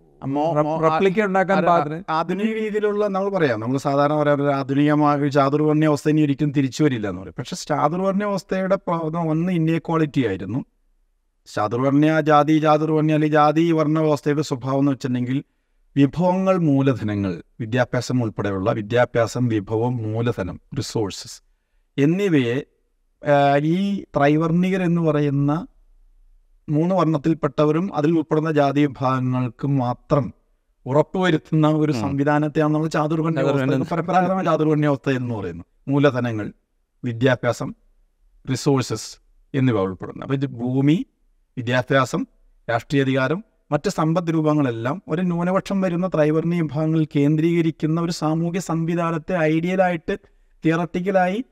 ആധുനിക 2.09 2.53
രീതിയിലുള്ള 2.53 3.07
നമ്മൾ 3.07 3.31
പറയാം. 3.31 3.61
നമ്മൾ 3.61 3.79
സാധാരണ 3.79 4.15
പറയാം 4.15 4.43
ഒരു 4.43 4.53
ആധുനികമായ 4.53 5.29
ചാതുർവർണ 5.29 5.85
അവസ്ഥ 5.85 6.09
ഇനി 6.09 6.23
ഒരിക്കലും 6.23 6.53
തിരിച്ചു 6.53 6.85
വരില്ല 6.85 7.09
എന്ന് 7.09 7.21
പറയും. 7.21 7.35
പക്ഷെ 7.39 7.57
ചാതുർവർണ 7.57 8.25
അവസ്ഥയുടെ 8.25 8.79
വന്ന് 8.89 9.19
ഒന്ന് 9.19 9.81
ക്വാളിറ്റി 9.81 10.27
ആയിരുന്നു. 10.27 10.65
ചാതുർവർണ 11.49 12.21
ജാതി 12.21 12.59
ചാതുർവർണ 12.59 13.11
അല്ലെങ്കിൽ 13.11 13.33
ജാതി 13.33 13.73
വർണ 13.73 13.99
വ്യവസ്ഥയുടെ 13.99 14.43
സ്വഭാവം 14.43 14.81
എന്ന് 14.81 14.93
വെച്ചിട്ടുണ്ടെങ്കിൽ 14.93 15.39
വിഭവങ്ങൾ 15.97 16.57
മൂലധനങ്ങൾ 16.59 17.33
വിദ്യാഭ്യാസം 17.61 18.23
ഉൾപ്പെടെയുള്ള 18.23 18.73
വിദ്യാഭ്യാസം 18.73 19.49
വിഭവം 19.49 20.03
മൂലധനം 20.05 20.61
റിസോഴ്സസ് 20.79 21.39
എന്നിവയെ 21.97 22.57
ഈ 23.71 23.79
ത്രൈവർണികർ 24.17 24.83
എന്ന് 24.83 25.01
പറയുന്ന 25.01 25.53
മൂന്ന് 26.69 26.95
വർണത്തിൽപ്പെട്ടവരും 26.95 27.95
അതിൽ 27.95 28.11
ഉൾപ്പെടുന്ന 28.13 28.51
ജാതി 28.51 28.81
വിഭാഗങ്ങൾക്ക് 28.81 29.67
മാത്രം 29.67 30.25
ഉറപ്പുവരുത്തുന്ന 30.87 31.69
ഒരു. 31.75 31.93
സംവിധാനത്തെയാണ് 31.93 32.75
നമ്മൾ 32.75 32.89
ചാതുർവർണ 32.89 33.39
എന്ന് 33.67 33.85
പരമ്പരാഗതമായ 33.85 34.45
ചാതുർവർണ 34.45 34.87
അവസ്ഥ 34.87 35.11
എന്ന് 35.11 35.35
പറയുന്നത് 35.35 35.67
മൂലധനങ്ങൾ 35.89 36.47
വിദ്യാഭ്യാസം 37.05 37.71
റിസോഴ്സസ് 38.45 39.11
എന്നിവ 39.55 39.79
ഉൾപ്പെടുന്നു 39.81 40.33
ഇത് 40.35 40.47
ഭൂമി 40.55 40.97
വിദ്യാഭ്യാസം 41.59 42.27
രാഷ്ട്രീയാധികാരം 42.71 43.45
മറ്റ് 43.73 43.91
സമ്പദ് 43.91 44.35
രൂപങ്ങളെല്ലാം 44.35 45.03
ഒരു 45.09 45.23
ന്യൂനപക്ഷം 45.23 45.81
വരുന്ന 45.81 46.09
ത്രൈവർണ 46.15 46.55
വിഭാഗങ്ങളിൽ 46.55 47.09
കേന്ദ്രീകരിക്കുന്ന 47.17 48.01
ഒരു 48.01 48.13
സാമൂഹ്യ 48.13 48.61
സംവിധാനത്തെ 48.61 49.37
ഐഡിയലായിട്ട് 49.37 50.19
തിയറട്ടിക്കലായി 50.65 51.45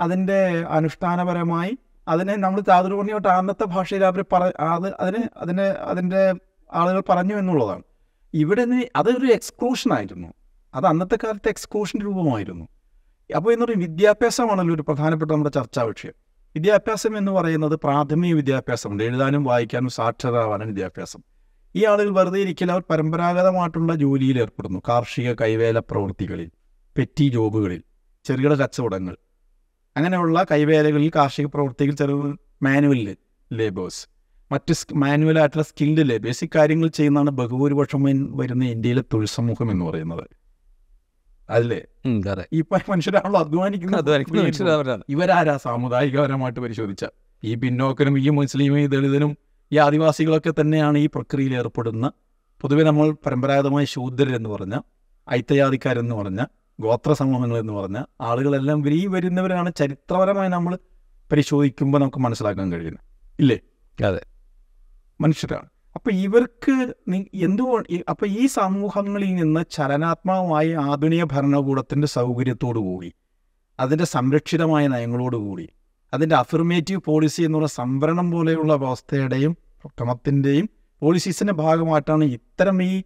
അതിന്റെ 0.00 0.64
അനുഷ്ഠാനപരമായി 0.68 1.78
അതിനെ 2.08 2.36
നമ്മൾ 2.36 2.60
ചാതുർവർണയോട്ട് 2.60 3.28
അന്നത്തെ 3.28 3.64
ഭാഷയിൽ 3.64 4.04
അവർ 4.04 4.24
പറ 4.32 4.44
അത് 4.44 4.94
അതിന് 4.94 5.38
അതിന് 5.38 5.60
അതിന്റെ 5.60 6.34
ആളുകൾ 6.72 7.02
പറഞ്ഞു 7.08 7.34
എന്നുള്ളതാണ്. 7.34 7.82
ഇവിടെ 8.34 8.90
അതൊരു 8.96 9.26
എക്സ്ക്ലൂഷൻ 9.26 9.92
ആയിരുന്നു. 9.92 10.28
അത് 10.74 10.86
അന്നത്തെ 10.86 11.18
കാലത്തെ 11.24 11.48
എക്സ്ക്ലൂഷൻ 11.48 11.98
രൂപമായിരുന്നു. 11.98 12.68
അപ്പോൾ 13.36 13.52
എന്ന് 13.52 13.64
പറയും 13.64 13.80
വിദ്യാഭ്യാസമാണല്ലോ 13.80 14.74
ഒരു 14.74 14.82
പ്രധാനപ്പെട്ട 14.82 15.30
നമ്മുടെ 15.30 15.50
ചർച്ചാ 15.50 15.82
വിഷയം. 15.82 16.25
വിദ്യാഭ്യാസം 16.56 17.18
എന്ന് 17.18 17.32
പറയുന്നത് 17.32 17.76
പ്രാഥമിക 17.76 18.34
വിദ്യാഭ്യാസമുണ്ട്. 18.34 19.04
എഴുതാനും 19.04 19.44
വായിക്കാനും 19.44 19.88
സാക്ഷരരാവാനും 19.88 20.68
വിദ്യാഭ്യാസം. 20.68 21.22
ഈ 21.76 21.84
ആളുകൾ 21.84 22.10
വെറുതെ 22.10 22.40
ഇരിക്കില്ല 22.40 22.72
അവർ 22.72 22.82
പരമ്പരാഗതമായിട്ടുള്ള 22.90 23.94
ജോലിയിൽ 23.94 24.40
ഏർപ്പെടുന്നു. 24.40 24.78
കാർഷിക 24.88 25.32
കൈവേല 25.32 25.78
പ്രവൃത്തികളിൽ 25.78 26.50
പെറ്റി 26.98 27.28
ജോബുകളിൽ 27.28 27.82
ചെറുകിട 28.24 28.52
കച്ചവടങ്ങൾ. 28.52 29.16
അങ്ങനെയുള്ള 29.96 30.46
കൈവേലകളിൽ 30.50 31.10
കാർഷിക 31.16 31.46
പ്രവൃത്തികൾ 31.46 31.92
ചെറു 31.92 32.36
മാനുവൽ 32.62 33.16
ലേബേഴ്സ്. 33.52 34.08
മറ്റ് 34.52 34.74
മാനുവലായിട്ടുള്ള 34.94 35.62
സ്കിൽഡ് 35.62 36.10
ലേബേഴ്സ്. 36.10 36.44
കാര്യങ്ങൾ 36.54 36.88
ചെയ്യുന്നതാണ് 36.88 37.30
ബഹുഭൂരിപക്ഷം 37.30 38.02
വരുന്ന 38.36 38.64
ഇന്ത്യയിലെ 38.64 39.02
തൊഴിൽ 39.12 39.26
സമൂഹം 39.26 39.70
എന്ന് 39.70 39.84
പറയുന്നത്. 39.84 40.26
അല്ലേ? 41.50 41.86
ഇപ്പൊ 42.52 42.78
മനുഷ്യരാണല്ലോ 42.88 43.40
അധ്വാനിക്കുന്ന 43.40 43.96
ഇവരാരാ 45.08 45.56
സാമുദായികപരമായിട്ട് 45.56 46.60
പരിശോധിച്ച? 46.60 47.04
ഈ 47.44 47.54
പിന്നോക്കനും 47.54 48.18
ഈ 48.18 48.28
മുസ്ലിമും 48.28 48.80
ഈ 48.80 48.86
ദളിതനും 48.86 49.36
ഈ 49.72 49.78
ആദിവാസികളൊക്കെ 49.78 50.52
തന്നെയാണ് 50.60 50.98
ഈ 50.98 51.06
പ്രക്രിയയിൽ 51.06 51.54
ഏർപ്പെടുന്ന 51.54 52.12
പൊതുവെ 52.60 52.82
നമ്മൾ 52.84 53.10
പരമ്പരാഗതമായ 53.26 53.84
ശൂദ്രരെന്ന് 53.84 54.48
പറഞ്ഞ 54.48 54.80
ഐത്തയാദിക്കാരെന്ന് 55.32 56.14
പറഞ്ഞ 56.14 56.44
ഗോത്ര 56.80 57.12
സമൂഹങ്ങൾ 57.12 57.58
എന്ന് 57.58 57.72
പറഞ്ഞ 57.72 58.02
ആളുകളെല്ലാം 58.20 58.82
വരി 58.82 59.06
വരുന്നവരാണ് 59.06 59.74
ചരിത്രപരമായി 59.74 60.48
നമ്മൾ 60.48 60.78
പരിശോധിക്കുമ്പോൾ 61.32 61.98
നമുക്ക് 61.98 62.18
മനസ്സിലാക്കാൻ 62.18 62.72
കഴിയുന്നത്. 62.72 63.04
ഇല്ലേ? 63.40 63.60
അതെ. 64.04 64.22
മനുഷ്യരാണ്. 65.20 65.68
അപ്പൊ 65.96 66.10
ഇവർക്ക് 66.12 66.94
എന്തുകൊണ്ട് 67.34 68.02
അപ്പൊ 68.08 68.26
ഈ 68.26 68.46
സമൂഹങ്ങളിൽ 68.46 69.34
നിന്ന് 69.34 69.64
ചലനാത്മകമായി 69.70 70.70
ആധുനിക 70.70 71.24
ഭരണകൂടത്തിന്റെ 71.24 72.06
സൗകര്യത്തോടു 72.06 72.78
കൂടി 72.78 73.12
അതിന്റെ 73.80 74.04
സംരക്ഷിതമായ 74.04 74.86
നയങ്ങളോട് 74.86 75.36
കൂടി 75.36 75.68
അതിന്റെ 76.12 76.36
അഫിർമേറ്റീവ് 76.36 77.00
പോളിസി 77.06 77.42
എന്നുള്ള 77.42 77.66
സംവരണം 77.66 78.30
പോലെയുള്ള 78.30 78.74
വ്യവസ്ഥയുടെയും 78.74 79.56
ക്രമത്തിന്റെയും 79.84 80.68
പോളിസീസിന്റെ 81.02 81.52
ഭാഗമായിട്ടാണ് 81.52 82.24
ഇത്തരം 82.24 82.82
ഈ 82.82 83.02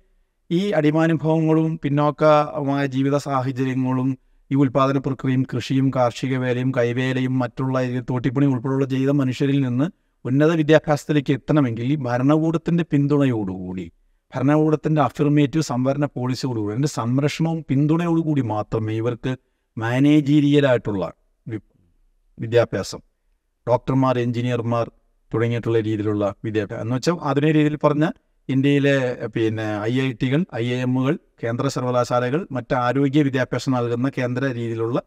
ഈ 0.50 0.70
അടിമാനുഭവങ്ങളും 0.70 1.78
പിന്നോക്കമായ 1.82 2.86
ജീവിത 2.86 3.16
സാഹചര്യങ്ങളും 3.16 4.18
ഈ 4.50 4.56
ഉൽപാദന 4.56 4.98
പ്രക്രിയയും 4.98 5.46
കൃഷിയും 5.52 5.90
കാർഷിക 5.96 6.36
വേലയും 6.36 6.72
കൈവേലയും 6.76 7.38
മറ്റുള്ള 7.38 7.82
തോട്ടിപ്പണി 8.10 8.46
ഉൾപ്പെടെയുള്ള 8.46 8.84
ചെയ്ത 8.84 9.10
മനുഷ്യരിൽ 9.10 9.60
നിന്ന് 9.62 9.86
ഉന്നത 10.24 10.52
വിദ്യാഭ്യാസത്തിലേക്ക് 10.54 11.32
എത്തണമെങ്കിൽ 11.32 11.92
ഈ 11.92 11.96
ഭരണകൂടത്തിന്റെ 11.96 12.84
പിന്തുണയോടുകൂടി 12.84 13.92
ഭരണകൂടത്തിന്റെ 14.32 15.02
അഫിർമേറ്റീവ് 15.02 15.62
സംവരണ 15.62 16.04
പോളിസിയോടുകൂടി 16.16 16.72
അതിന്റെ 16.72 16.88
സംരക്ഷണവും 16.88 17.64
പിന്തുണയോടുകൂടി 17.68 18.40
മാത്രമേ 18.40 18.94
ഇവർക്ക് 18.94 19.32
മാനേജീരിയലായിട്ടുള്ള 19.76 21.04
വിദ്യാഭ്യാസം 22.38 23.00
ഡോക്ടർമാർ 23.66 24.18
എഞ്ചിനീയർമാർ 24.18 24.86
തുടങ്ങിയിട്ടുള്ള 25.32 25.80
രീതിയിലുള്ള 25.80 26.34
വിദ്യാഭ്യാസം 26.44 26.82
എന്ന് 26.82 26.94
വെച്ചാൽ 26.94 27.18
ആധുനിക 27.22 27.52
രീതിയിൽ 27.52 27.76
പറഞ്ഞ 27.76 28.04
ഇന്ത്യയിലെ 28.48 28.94
പിന്നെ 29.26 29.80
ഐ 29.82 30.00
ഐ 30.00 30.12
ടികൾ 30.12 30.46
ഐ 30.54 30.64
ഐ 30.72 30.78
എമ്മുകൾ 30.80 31.18
കേന്ദ്ര 31.44 31.66
സർവകലാശാലകൾ 31.68 32.46
മറ്റ് 32.50 32.74
ആരോഗ്യ 32.74 33.22
വിദ്യാഭ്യാസം 33.22 33.72
നൽകുന്ന 33.72 34.08
കേന്ദ്ര 34.08 34.44
രീതിയിലുള്ള 34.52 34.98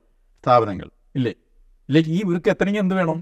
സ്ഥാപനങ്ങൾ. 0.43 0.87
ഇല്ലേ? 1.15 1.33
ഇല്ലേ? 1.89 2.01
ഈ 2.07 2.19
ഇവർക്ക് 2.19 2.49
എത്തണമെങ്കിൽ 2.49 2.79
എന്ത് 2.79 2.95
വേണം? 2.95 3.17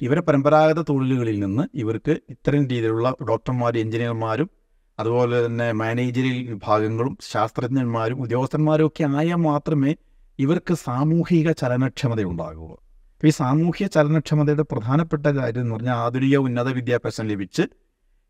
ഇവരെ 0.00 0.20
പരമ്പരാഗത 0.20 0.80
തൊഴിലുകളിൽ 0.82 1.40
നിന്ന് 1.40 1.62
ഇവർക്ക് 1.74 2.20
ഇത്തരം 2.30 2.68
രീതിയിലുള്ള 2.68 3.14
ഡോക്ടർമാരും 3.28 3.80
എഞ്ചിനീയർമാരും 3.80 4.50
അതുപോലെ 4.98 5.46
തന്നെ 5.46 5.72
മാനേജറിയൽ 5.72 6.48
വിഭാഗങ്ങളും 6.48 7.18
ശാസ്ത്രജ്ഞന്മാരും 7.20 8.20
ഉദ്യോഗസ്ഥന്മാരും 8.22 8.86
ഒക്കെ 8.86 9.04
ആയാൽ 9.04 9.34
മാത്രമേ 9.34 9.96
ഇവർക്ക് 10.38 10.74
സാമൂഹിക 10.74 11.52
ചലനക്ഷമത 11.52 12.24
ഉണ്ടാകുള്ളൂ 12.24 12.76
ഈ 13.24 13.30
സാമൂഹിക 13.30 13.86
ചലനക്ഷമതയുടെ 13.86 14.62
പ്രധാനപ്പെട്ട 14.62 15.26
കാര്യം 15.26 15.60
എന്ന് 15.60 15.74
പറഞ്ഞാൽ 15.74 15.94
ആധുനിക 15.94 16.36
ഉന്നത 16.36 16.68
വിദ്യാഭ്യാസം 16.68 17.26
ലഭിച്ച് 17.28 17.62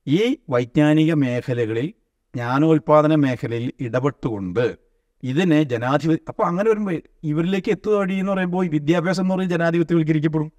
ഈ 0.07 0.37
വൈജ്ഞാനിക 0.51 1.15
മേഖലകളിൽ 1.15 1.89
ജ്ഞാനോൽപാദന 2.35 3.15
മേഖലയിൽ 3.15 3.73
ഇടപെട്ടുകൊണ്ട് 3.81 4.79
ഇതിനെ 5.23 5.63
ജനാധിപത്യ 5.63 6.21
അപ്പോൾ 6.29 6.47
അങ്ങനെ 6.47 6.71
വരുമ്പോൾ 6.71 7.03
ഇവരിലേക്ക് 7.25 7.71
എത്തുക 7.71 7.95
വഴി 7.95 8.15
എന്ന് 8.15 8.33
പറയുമ്പോൾ 8.33 8.67
വിദ്യാഭ്യാസം 8.67 9.23
എന്ന് 9.23 9.35
പറയുന്നത് 9.35 9.59
ജനാധിപത്യവൽക്കരിക്കപ്പെടും. 9.59 10.53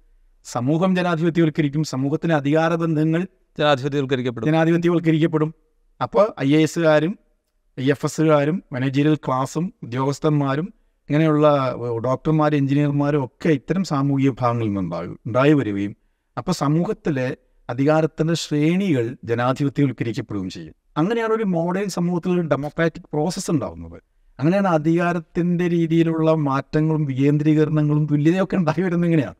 സമൂഹം 0.44 0.96
ജനാധിപത്യവൽക്കരിക്കും 0.96 1.84
സമൂഹത്തിന് 1.84 2.32
അധികാര 2.32 2.74
ബന്ധങ്ങൾ 2.74 3.26
ജനാധിപത്യവൽക്കരിക്കപ്പെടും. 3.58 4.46
ജനാധിപത്യവൽക്കരിക്കപ്പെടും. 4.46 5.54
അപ്പോൾ 6.00 6.34
ഐ 6.42 6.54
എ 6.54 6.62
എസുകാരും 6.62 7.18
ഐ 7.80 7.90
എഫ് 7.90 8.06
എസുകാരും 8.06 8.62
മാനേജീരിയൽ 8.72 9.14
ക്ലാസും 9.14 9.74
ഉദ്യോഗസ്ഥന്മാരും 9.82 10.66
ഇങ്ങനെയുള്ള 11.10 11.46
ഡോക്ടർമാരും 12.04 12.56
എഞ്ചിനീയർമാരും 12.56 13.24
ഒക്കെ 13.24 13.48
ഇത്തരം 13.48 13.84
സാമൂഹിക 13.84 14.28
വിഭാഗങ്ങളിൽ 14.28 14.68
നിന്നുണ്ടാകും 14.68 15.18
ഉണ്ടായി 15.26 15.52
വരികയും 15.52 15.96
അപ്പോൾ 16.38 16.52
സമൂഹത്തിലെ 16.52 17.36
അധികാരത്തിന്റെ 17.70 18.34
ശ്രേണികൾ 18.34 19.16
ജനാധിപത്യവൽക്കരിക്കപ്പെടുകയും 19.24 20.50
ചെയ്യും. 20.50 20.74
അങ്ങനെയാണ് 20.96 21.32
ഒരു 21.32 21.44
മോഡേൺ 21.44 21.88
സമൂഹത്തിൽ 21.88 22.30
ഒരു 22.32 22.40
ഡെമോക്രാറ്റിക് 22.40 23.02
പ്രോസസ്സ് 23.02 23.50
ഉണ്ടാകുന്നത് 23.50 23.98
അങ്ങനെയാണ് 24.38 24.68
അധികാരത്തിന്റെ 24.68 25.68
രീതിയിലുള്ള 25.68 26.34
മാറ്റങ്ങളും 26.34 27.04
വികേന്ദ്രീകരണങ്ങളും 27.04 28.06
തുല്യതയൊക്കെ 28.06 28.56
ഉണ്ടായി 28.56 28.82
വരുന്നത് 28.82 29.08
ഇങ്ങനെയാണ്. 29.08 29.34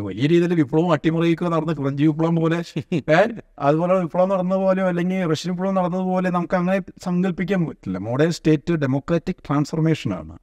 വലിയ 0.00 0.26
രീതിയിൽ 0.26 0.54
വിപ്ലവം 0.54 0.92
അട്ടിമറിയൊക്കെ 0.92 1.44
നടന്ന 1.44 1.74
ഫ്രഞ്ച് 1.74 2.02
വിപ്ലവം 2.02 2.36
പോലെ. 2.36 2.64
അതുപോലെ 3.58 3.94
വിപ്ലവം 3.94 4.28
നടന്ന 4.28 4.56
പോലെ 4.56 4.82
അല്ലെങ്കിൽ 4.82 5.30
റഷ്യൻ 5.30 5.52
വിപ്ലവം 5.52 5.74
നടന്നതുപോലെ 5.74 6.30
നമുക്ക് 6.30 6.54
അങ്ങനെ 6.54 6.82
സങ്കല്പിക്കാൻ 7.04 7.66
പറ്റില്ല. 7.66 7.98
മോഡേൺ 7.98 8.30
സ്റ്റേറ്റ് 8.30 8.72
ഡെമോക്രാറ്റിക് 8.72 9.36
ട്രാൻസ്ഫർമേഷനാണ് 9.36 10.38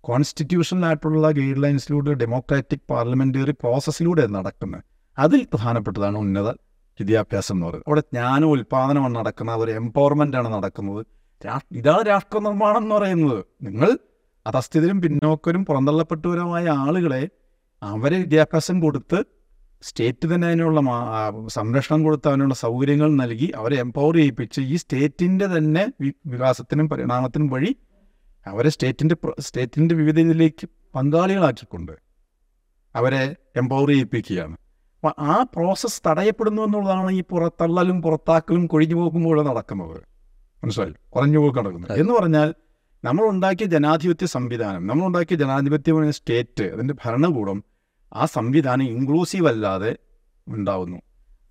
കോൺസ്റ്റിറ്റ്യൂഷനിലായിട്ടുള്ള 0.00 1.30
ഗൈഡ് 1.30 1.62
ലൈൻസിലൂടെ 1.62 2.14
ഡെമോക്രാറ്റിക് 2.14 2.80
പാർലമെന്ററി 2.90 3.50
പ്രോസസ്സിലൂടെ 3.50 4.26
നടക്കുന്നത് 4.26 4.84
അതിൽ 5.18 5.46
പ്രധാനപ്പെട്ടതാണ് 5.52 6.18
ഉന്നത 6.18 6.48
വിദ്യാഭ്യാസം 7.00 7.54
എന്ന് 7.54 7.66
പറയുന്നത്. 7.66 7.84
അവിടെ 7.88 8.00
ജ്ഞാന 8.00 8.44
ഉൽപാദനമാണ് 8.44 9.16
നടക്കുന്നത്. 9.16 9.60
ഒരു 9.60 9.70
എംപവർമെന്റ് 9.70 10.36
ആണ് 10.36 10.54
നടക്കുന്നത്. 10.54 11.06
രാഷ്ട്ര 11.46 11.76
ഇതാണ് 11.76 12.08
രാഷ്ട്ര 12.08 12.38
നിർമ്മാണം 12.38 12.82
എന്ന് 12.82 12.94
പറയുന്നത്. 12.94 13.44
നിങ്ങൾ 13.62 13.98
അധസ്ഥിതരും 14.46 15.00
പിന്നോക്കരും 15.00 15.64
പുറന്തള്ളപ്പെട്ടവരുമായ 15.64 16.68
ആളുകളെ 16.68 17.28
അവരെ 17.82 18.18
വിദ്യാഭ്യാസം 18.18 18.80
കൊടുത്ത് 18.80 19.24
സ്റ്റേറ്റ് 19.82 20.34
തന്നെ 20.34 20.48
അതിനുള്ള 20.48 20.80
സംരക്ഷണം 21.48 22.02
കൊടുത്ത് 22.02 22.28
അതിനുള്ള 22.28 22.54
സൗകര്യങ്ങൾ 22.54 23.16
നൽകി 23.16 23.52
അവരെ 23.56 23.76
എംപവർ 23.76 24.14
ചെയ്യിപ്പിച്ച് 24.14 24.60
ഈ 24.60 24.76
സ്റ്റേറ്റിന്റെ 24.76 25.46
തന്നെ 25.46 25.92
വികാസത്തിനും 26.26 26.88
പരിണാമത്തിനും 26.88 27.48
വഴി 27.48 27.76
അവരെ 28.46 28.68
സ്റ്റേറ്റിന്റെ 28.68 29.16
സ്റ്റേറ്റിന്റെ 29.38 29.94
വിവിധ 29.94 30.20
ഇതിലേക്ക് 30.20 30.68
പങ്കാളികളാക്കിക്കൊണ്ട് 30.94 31.92
അവരെ 32.96 33.36
എംപവർ 33.56 33.88
ചെയ്യിപ്പിക്കുകയാണ്. 33.88 34.56
അപ്പം 34.94 35.14
ആ 35.18 35.42
പ്രോസസ്സ് 35.42 36.02
തടയപ്പെടുന്നു 36.08 36.62
എന്നുള്ളതാണ് 36.62 37.10
ഈ 37.10 37.22
പുറത്തള്ളലും 37.22 38.02
പുറത്താക്കലും 38.02 38.66
കൊഴിഞ്ഞു 38.66 38.94
പോകുമ്പോഴും 38.94 39.46
നടക്കുന്നത്. 39.46 40.02
മനസ്സിലായി? 40.64 40.94
കുറഞ്ഞു 41.10 41.38
പോക്ക് 41.38 41.58
നടക്കുന്നത്. 41.58 42.00
എന്ന് 42.00 42.14
പറഞ്ഞാൽ 42.14 42.54
നമ്മൾ 43.04 43.24
ഉണ്ടാക്കിയ 43.28 43.66
ജനാധിപത്യ 43.66 44.26
സംവിധാനം 44.26 44.86
നമ്മൾ 44.86 45.06
ഉണ്ടാക്കിയ 45.06 45.36
ജനാധിപത്യ 45.36 46.10
സ്റ്റേറ്റ് 46.10 46.64
അതിന്റെ 46.64 46.94
ഭരണകൂടം 47.04 47.64
ആ 48.14 48.26
സംവിധാനം 48.26 48.84
ഇൻക്ലൂസീവ് 48.84 49.48
അല്ലാതെ 49.48 49.96
ഉണ്ടാവുന്നു. 50.48 51.02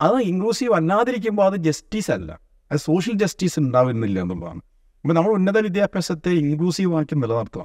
അത് 0.01 0.15
ഇൻക്ലൂസീവ് 0.15 0.73
അല്ലാതിരിക്കുമ്പോൾ 0.73 1.45
അത് 1.45 1.55
ജസ്റ്റിസ് 1.55 2.11
അല്ല. 2.11 2.39
അത് 2.71 2.79
സോഷ്യൽ 2.79 3.13
ജസ്റ്റിസ് 3.17 3.59
ഉണ്ടാവുന്നില്ല 3.59 4.21
എന്നുള്ളതാണ്. 4.21 4.61
അപ്പോൾ 5.01 5.13
നമ്മൾ 5.13 5.31
ഉന്നത 5.31 5.57
വിദ്യാഭ്യാസത്തെ 5.57 6.29
ഇൻക്ലൂസീവ് 6.29 6.95
ആക്കി 6.95 7.15
നിലനിർത്തണം. 7.15 7.63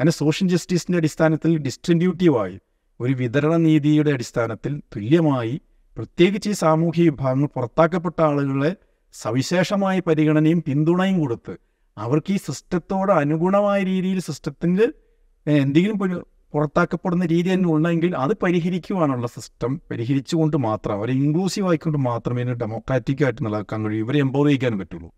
അതിന് 0.00 0.10
സോഷ്യൽ 0.10 0.48
ജസ്റ്റിസിന്റെ 0.48 0.98
അടിസ്ഥാനത്തിൽ 0.98 1.58
ഡിസ്ട്രിബ്യൂട്ടീവായി 1.58 2.60
ഒരു 3.00 3.12
വിതരണ 3.12 3.56
നീതിയുടെ 3.56 4.10
അടിസ്ഥാനത്തിൽ 4.10 4.78
തുല്യമായി 4.78 5.60
പ്രത്യേകിച്ച് 5.96 6.50
ഈ 6.50 6.52
സാമൂഹ്യ 6.52 7.02
വിഭാഗങ്ങൾ 7.02 7.46
പുറത്താക്കപ്പെട്ട 7.46 8.22
ആളുകളെ 8.22 8.76
സവിശേഷമായ 9.12 10.00
പരിഗണനയും 10.00 10.62
പിന്തുണയും 10.62 11.20
കൊടുത്ത് 11.20 11.56
അവർക്ക് 11.98 12.32
ഈ 12.32 12.36
സിസ്റ്റത്തോട് 12.36 13.12
അനുഗുണമായ 13.12 13.82
രീതിയിൽ 13.82 14.20
സിസ്റ്റത്തിന്റെ 14.20 14.88
എന്തെങ്കിലും 15.46 16.02
ഒരു 16.02 16.26
പുറത്താക്കപ്പെടുന്ന 16.52 17.26
രീതി 17.26 17.52
തന്നെ 17.52 17.68
ഉണ്ടെങ്കിൽ 17.72 18.16
അത് 18.16 18.32
പരിഹരിക്കുവാനുള്ള 18.42 19.26
സിസ്റ്റം 19.26 19.80
പരിഹരിച്ചുകൊണ്ട് 19.90 20.56
മാത്രം 20.56 20.94
അവരെ 20.94 21.12
ഇൻക്ലൂസീവ് 21.12 21.68
ആയിക്കൊണ്ട് 21.68 21.98
മാത്രമേ 21.98 22.42
ഇതിന് 22.42 22.54
ഡെമോക്രാറ്റിക് 22.54 23.24
ആയിട്ട് 23.24 23.46
നിലനിൽക്കാൻ 23.46 23.86
കഴിയൂ. 23.86 24.04
ഇവരെ 24.04 24.18
എംപവർ 24.18 24.46
ചെയ്യിക്കാൻ 24.46 24.78
പറ്റുള്ളൂ. 24.78 25.10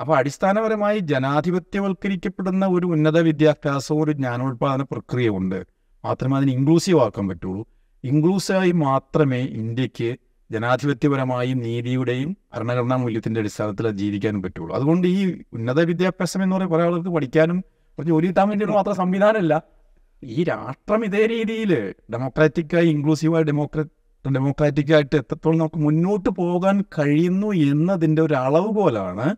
അപ്പോൾ 0.00 0.16
അടിസ്ഥാനപരമായി 0.16 0.98
ജനാധിപത്യവൽക്കരിക്കപ്പെടുന്ന 0.98 2.66
ഒരു 2.66 2.86
ഉന്നത 2.86 3.18
വിദ്യാഭ്യാസവും 3.18 4.04
ഒരു 4.04 4.12
ജ്ഞാനോത്പാദന 4.12 4.82
പ്രക്രിയ 4.82 5.28
ഉണ്ട് 5.28 5.66
മാത്രമേ 6.04 6.36
അതിന് 6.36 6.50
ഇൻക്ലൂസീവ് 6.50 7.00
ആക്കാൻ 7.00 7.28
പറ്റുള്ളൂ. 7.28 7.66
ഇൻക്ലൂസീവായി 8.04 8.72
മാത്രമേ 8.72 9.38
ഇന്ത്യയ്ക്ക് 9.38 10.16
ജനാധിപത്യപരമായും 10.50 11.58
നീതിയുടെയും 11.58 12.36
ഭരണഘടനാ 12.54 12.96
മൂല്യത്തിന്റെ 12.96 13.40
അടിസ്ഥാനത്തിൽ 13.40 13.90
ജീവിക്കാനും 13.90 14.42
പറ്റുള്ളൂ. 14.42 14.76
അതുകൊണ്ട് 14.76 15.06
ഈ 15.06 15.42
ഉന്നത 15.52 15.80
വിദ്യാഭ്യാസം 15.80 16.42
എന്ന് 16.42 16.56
പറയുന്ന 16.56 16.74
ആളുകൾക്ക് 16.74 17.10
പഠിക്കാനും 17.10 17.60
കുറച്ച് 17.60 18.08
ജോലി 18.08 18.26
കിട്ടാൻ 18.26 18.48
വേണ്ടിയിട്ട് 18.48 18.74
മാത്രം 18.74 18.94
സംവിധാനമല്ല. 18.94 19.62
ഈ 20.22 20.44
രാഷ്ട്രം 20.44 21.04
ഇതേ 21.04 21.26
രീതിയിൽ 21.26 21.94
ഡെമോക്രാറ്റിക്കായി 22.12 22.88
ഇൻക്ലൂസീവായി 22.88 23.44
ഡെമോക്രാ 23.44 23.84
ഡെമോക്രാറ്റിക്കായിട്ട് 24.32 25.16
എത്രത്തോളം 25.16 25.58
നമുക്ക് 25.58 25.78
മുന്നോട്ട് 25.78 26.28
പോകാൻ 26.28 26.84
കഴിയുന്നു 26.98 27.46
എന്നതിന്റെ 27.46 28.22
ഒരു 28.22 28.34
അളവ് 28.34 28.68
പോലാണ് 28.68 29.36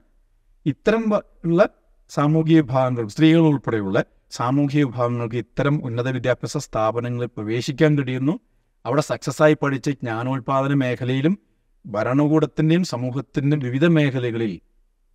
ഇത്തരം 0.66 1.04
ഉള്ള 1.44 1.68
സാമൂഹിക 2.10 2.56
വിഭാഗങ്ങൾ 2.56 3.08
സ്ത്രീകൾ 3.08 3.38
ഉൾപ്പെടെയുള്ള 3.38 4.04
സാമൂഹിക 4.30 4.84
വിഭാഗങ്ങൾക്ക് 4.84 5.36
ഇത്തരം 5.36 5.84
ഉന്നത 5.84 6.08
വിദ്യാഭ്യാസ 6.08 6.56
സ്ഥാപനങ്ങളിൽ 6.56 7.26
പ്രവേശിക്കാൻ 7.26 7.98
കഴിയുന്നു. 7.98 8.40
അവിടെ 8.86 9.00
സക്സസ്സായി 9.00 9.56
പഠിച്ച് 9.62 9.90
ജ്ഞാനോൽപാദന 9.90 10.74
മേഖലയിലും 10.74 11.38
ഭരണകൂടത്തിന്റെയും 11.86 12.84
സമൂഹത്തിന്റെയും 12.84 13.62
വിവിധ 13.62 13.86
മേഖലകളിൽ 13.86 14.60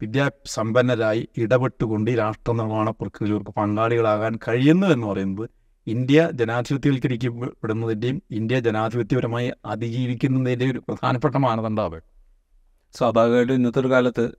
വിദ്യാ 0.02 0.30
സമ്പന്നരായി 0.46 1.28
ഇടപെട്ടുകൊണ്ട് 1.38 2.12
ഈ 2.12 2.16
രാഷ്ട്ര 2.16 2.52
നിർമ്മാണ 2.52 2.90
പ്രക്രിയകൾക്ക് 2.90 3.52
പങ്കാളികളാകാൻ 3.58 4.40
കഴിയുന്നു 4.48 4.88
എന്ന് 4.88 5.08
പറയുന്നത് 5.08 5.50
ഇന്ത്യ 5.88 6.30
ജനാധിപത്യവൽക്കരിക്കപ്പെടുന്നതിന്റെയും 6.34 8.22
ഇന്ത്യ 8.32 8.60
ജനാധിപത്യപരമായി 8.60 9.52
അതിജീവിക്കുന്നതിന്റെയും 9.66 10.72
ഒരു 10.72 10.80
പ്രധാനപ്പെട്ട 10.80 11.36
മാനദണ്ഡമാണ് 11.36 12.02
സ്വാഭാവികമായിട്ടും 12.96 13.54
ഇന്നത്തെ 13.54 13.80
ഒരു 13.80 13.88
കാലത്ത് 13.88 14.32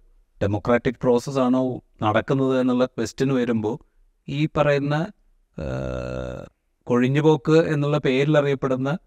ഡെമോക്രാറ്റിക് 0.42 1.00
പ്രോസസ്സാണോ 1.02 1.82
നടക്കുന്നത് 2.02 2.60
എന്നുള്ള 2.60 2.84
ക്വസ്റ്റ്യൻ 2.84 3.34
വരുമ്പോൾ 3.34 3.78
ഈ 4.28 4.48
പറയുന്ന 4.56 5.06
കൊഴിഞ്ഞുപോക്ക് 6.86 7.52
എന്നുള്ള 7.52 7.98
പേരിൽ 7.98 8.38
അറിയപ്പെടുന്ന 8.38 8.98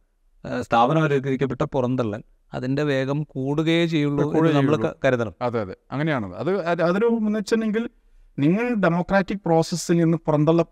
ആ, 0.45 0.61
സ്ഥാപനവൽക്കരിക്കപ്പെട്ട 0.61 1.63
പുറന്തള്ളൽ 1.63 2.23
അതിന്റെ 2.53 2.83
വേഗം 2.83 3.23
കൂടുകയേ 3.23 3.85
ചെയ്യുള്ളൂ 3.85 4.33
നമ്മൾ 4.33 4.93
കരുതണം. 5.05 5.33
അതെ 5.41 5.61
അതെ. 5.61 5.75
അങ്ങനെയാണ്. 5.91 6.35
അത് 6.35 6.65
അത് 6.65 6.81
അതൊരു 6.81 7.05
വെച്ചിട്ടുണ്ടെങ്കിൽ 7.05 7.89
നിങ്ങൾ 8.39 8.73
ഡെമോക്രാറ്റിക് 8.73 9.37
പ്രോസസ്സിൽ 9.45 9.97
നിന്ന് 9.97 10.17
പുറന്തള്ള 10.17 10.65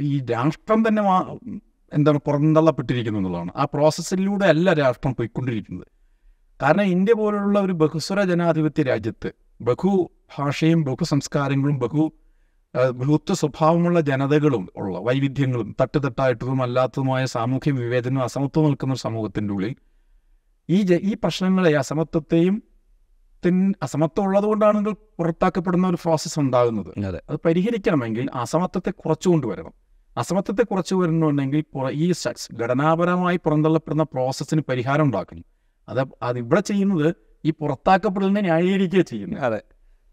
ഈ 0.00 0.20
രാഷ്ട്രം 0.20 0.88
തന്നെ 0.88 1.02
എന്താണ് 1.92 2.18
പുറന്തള്ളപ്പെട്ടിരിക്കുന്നു 2.18 3.18
എന്നുള്ളതാണ്. 3.18 3.50
ആ 3.56 3.64
പ്രോസസ്സിലൂടെ 3.64 4.44
അല്ല 4.44 4.72
രാഷ്ട്രം 4.72 5.14
പോയിക്കൊണ്ടിരിക്കുന്നത്. 5.14 5.86
കാരണം 6.62 6.82
ഇന്ത്യ 6.82 7.14
പോലുള്ള 7.14 7.60
ഒരു 7.60 7.72
ബഹുസ്വര 7.72 8.22
ജനാധിപത്യ 8.22 8.82
രാജ്യത്ത് 8.82 9.32
ബഹു 9.60 10.10
ഭാഷയും 10.38 10.84
ബഹു 10.84 11.04
സംസ്കാരങ്ങളും 11.04 11.78
ബഹു 11.78 12.12
ബഹുത്വ 12.74 13.34
സ്വഭാവമുള്ള 13.34 14.00
ജനതകളും 14.00 14.68
ഉള്ള 14.76 14.98
വൈവിധ്യങ്ങളും 14.98 15.76
തട്ടുതട്ടായിട്ടതും 15.80 16.62
അല്ലാത്തതുമായ 16.62 17.26
സാമൂഹ്യ 17.26 17.70
വിവേചനവും 17.70 18.22
അസമത്വം 18.22 18.64
നിൽക്കുന്ന 18.64 18.94
സമൂഹത്തിന്റെ 18.94 19.54
ഉള്ളിൽ 19.54 19.74
ഈ 20.70 20.82
ജ 20.82 20.92
ഈ 20.92 21.14
പ്രശ്നങ്ങളെ 21.14 21.72
അസമത്വത്തെയും 21.72 22.62
തിൻ 23.46 23.74
അസമത്വം 23.82 24.24
ഉള്ളതുകൊണ്ടാണ് 24.24 24.76
നിങ്ങൾ 24.76 24.92
പുറത്താക്കപ്പെടുന്ന 24.92 25.88
ഒരു 25.88 25.96
പ്രോസസ്സ് 25.96 26.40
ഉണ്ടാകുന്നത്. 26.40 27.06
അതെ. 27.06 27.22
അത് 27.30 27.38
പരിഹരിക്കണമെങ്കിൽ 27.44 28.28
അസമത്വത്തെ 28.34 28.90
കുറച്ചു 28.90 29.28
കൊണ്ടുവരണം. 29.28 29.72
അസമത്വത്തെ 30.16 30.62
കുറച്ചു 30.62 30.94
വരണമെങ്കിൽ 30.94 31.64
ഈ 31.92 32.12
ഘടനാപരമായി 32.54 33.36
പുറന്തള്ളപ്പെടുന്ന 33.36 34.02
പ്രോസസ്സിന് 34.02 34.60
പരിഹാരം 34.68 35.04
ഉണ്ടാക്കണം. 35.04 35.44
അത് 35.88 36.04
അത് 36.22 36.38
ഇവിടെ 36.38 36.60
ചെയ്യുന്നത് 36.60 37.14
ഈ 37.44 37.50
പുറത്താക്കപ്പെടലിനെ 37.50 38.40
ന്യായീകരിക്കുകയാണ് 38.40 39.06
ചെയ്യുന്നത്. 39.06 39.42
അതെ. 39.42 39.62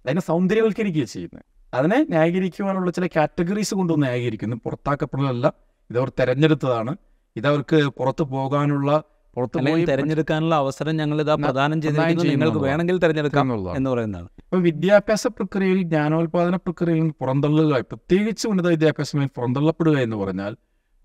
അതിനെ 0.05 0.21
സൗന്ദര്യവൽക്കരിക്കുകയാണ് 0.21 1.07
ചെയ്യുന്നത്. 1.07 1.50
അതിനെ 1.73 2.05
ന്യായീകരിക്കുവാനുള്ള 2.09 2.91
ചില 2.91 3.07
കാറ്റഗറീസ് 3.07 3.75
കൊണ്ട് 3.75 4.01
ന്യായീകരിക്കുന്നു. 4.01 4.55
പുറത്താക്കപ്പെടലല്ല 4.55 5.53
ഇതവർ 5.89 6.09
തെരഞ്ഞെടുത്തതാണ്. 6.09 6.95
ഇതവർക്ക് 7.35 7.87
പുറത്തു 7.87 8.23
പോകാനുള്ള 8.23 9.03
പുറത്തു 9.35 9.59
പോയി 9.69 9.85
തെരഞ്ഞെടുക്കാനുള്ള 9.85 10.55
അവസരം 10.55 10.97
ഞങ്ങൾ 10.97 11.21
ഇതാ 11.21 11.35
പ്രധാനം 11.35 11.45
പ്രദാനം 11.45 11.81
ചെയ്തിരിക്കുന്നു. 11.81 12.23
നിങ്ങൾക്ക് 12.23 12.57
വേണമെങ്കിൽ 12.57 12.97
തിരഞ്ഞെടുക്കാം. 12.97 13.75
എന്ന് 13.75 13.89
പറയുന്നതാണ്. 13.89 14.27
ഇപ്പൊ 14.37 14.57
വിദ്യാഭ്യാസ 14.57 15.27
പ്രക്രിയയിൽ 15.27 15.81
ജ്ഞാനോത്പാദന 15.81 16.55
പ്രക്രിയയിൽ 16.55 17.11
പുറന്തള്ളുക 17.21 17.79
പ്രത്യേകിച്ച് 17.79 18.47
ഉന്നത 18.47 18.67
വിദ്യാഭ്യാസമായി 18.67 19.29
പുറന്തള്ളപ്പെടുക 19.37 19.97
എന്ന് 19.97 20.15
പറഞ്ഞാൽ 20.15 20.55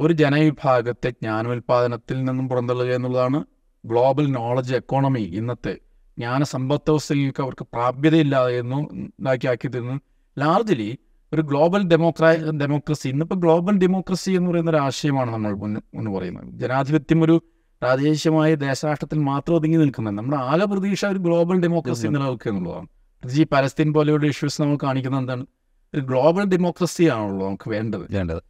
ഒരു 0.00 0.12
ജനവിഭാഗത്തെ 0.12 1.11
ജ്ഞാനോൽപാദനത്തിൽ 1.11 2.24
നിന്നും 2.24 2.48
പുറന്തള്ളുക 2.48 2.94
എന്നുള്ളതാണ് 2.94 3.44
ഗ്ലോബൽ 3.85 4.31
നോളജ് 4.31 4.74
എക്കോണമി 4.74 5.20
ഇന്നത്തെ 5.20 5.79
ജ്ഞാന 6.18 6.42
സമ്പത്ത് 6.42 6.90
വ്യവസ്ഥയിലേക്ക് 6.90 7.42
അവർക്ക് 7.42 7.66
പ്രാപ്യതയില്ലാതെ 7.72 8.59
എന്നും 8.59 8.83
ഇതാക്കി 9.20 9.46
ആക്കി 9.46 9.68
തരുന്നു 9.68 9.96
ലാർജ്ലി 10.38 10.99
ഒരു 11.33 11.42
ഗ്ലോബൽ 11.42 11.83
ഡെമോക്രാ 11.83 12.33
ഡെമോക്രസി 12.61 13.09
ഇന്നിപ്പോൾ 13.09 13.35
ഗ്ലോബൽ 13.35 13.79
ഡെമോക്രസി 13.79 14.31
എന്ന് 14.31 14.51
പറയുന്ന 14.51 14.70
ഒരു 14.70 14.77
ആശയമാണ് 14.77 15.31
നമ്മൾ 15.31 15.55
മുന്ന് 15.55 16.11
പറയുന്നത്. 16.11 16.61
ജനാധിപത്യം 16.61 17.22
ഒരു 17.22 17.42
പ്രാദേശികമായ 17.83 18.55
ദേശരാഷ്ട്രത്തിൽ 18.55 19.18
മാത്രം 19.18 19.57
ഒതുങ്ങി 19.57 19.77
നിൽക്കുന്നത്. 19.77 20.14
നമ്മുടെ 20.14 20.37
ആകെ 20.37 20.64
പ്രതീക്ഷ 20.64 21.05
ഒരു 21.05 21.18
ഗ്ലോബൽ 21.18 21.61
ഡെമോക്രസി 21.61 22.09
നിലനിൽക്കുക 22.09 22.51
എന്നുള്ളതാണ്. 22.51 22.87
ഈ 23.33 23.46
പലസ്തീൻ 23.53 23.92
പോലെയുള്ള 23.92 24.27
ഇഷ്യൂസ് 24.27 24.62
നമ്മൾ 24.62 24.79
കാണിക്കുന്നത് 24.83 25.20
എന്താണ്? 25.20 25.46
ഒരു 25.94 26.01
ഗ്ലോബൽ 26.01 26.44
ഡെമോക്രസി 26.44 27.05
ആണല്ലോ 27.05 27.46
നമുക്ക് 27.46 27.70
വേണ്ടത്. 27.70 28.01
വേണ്ടത്. 28.11 28.42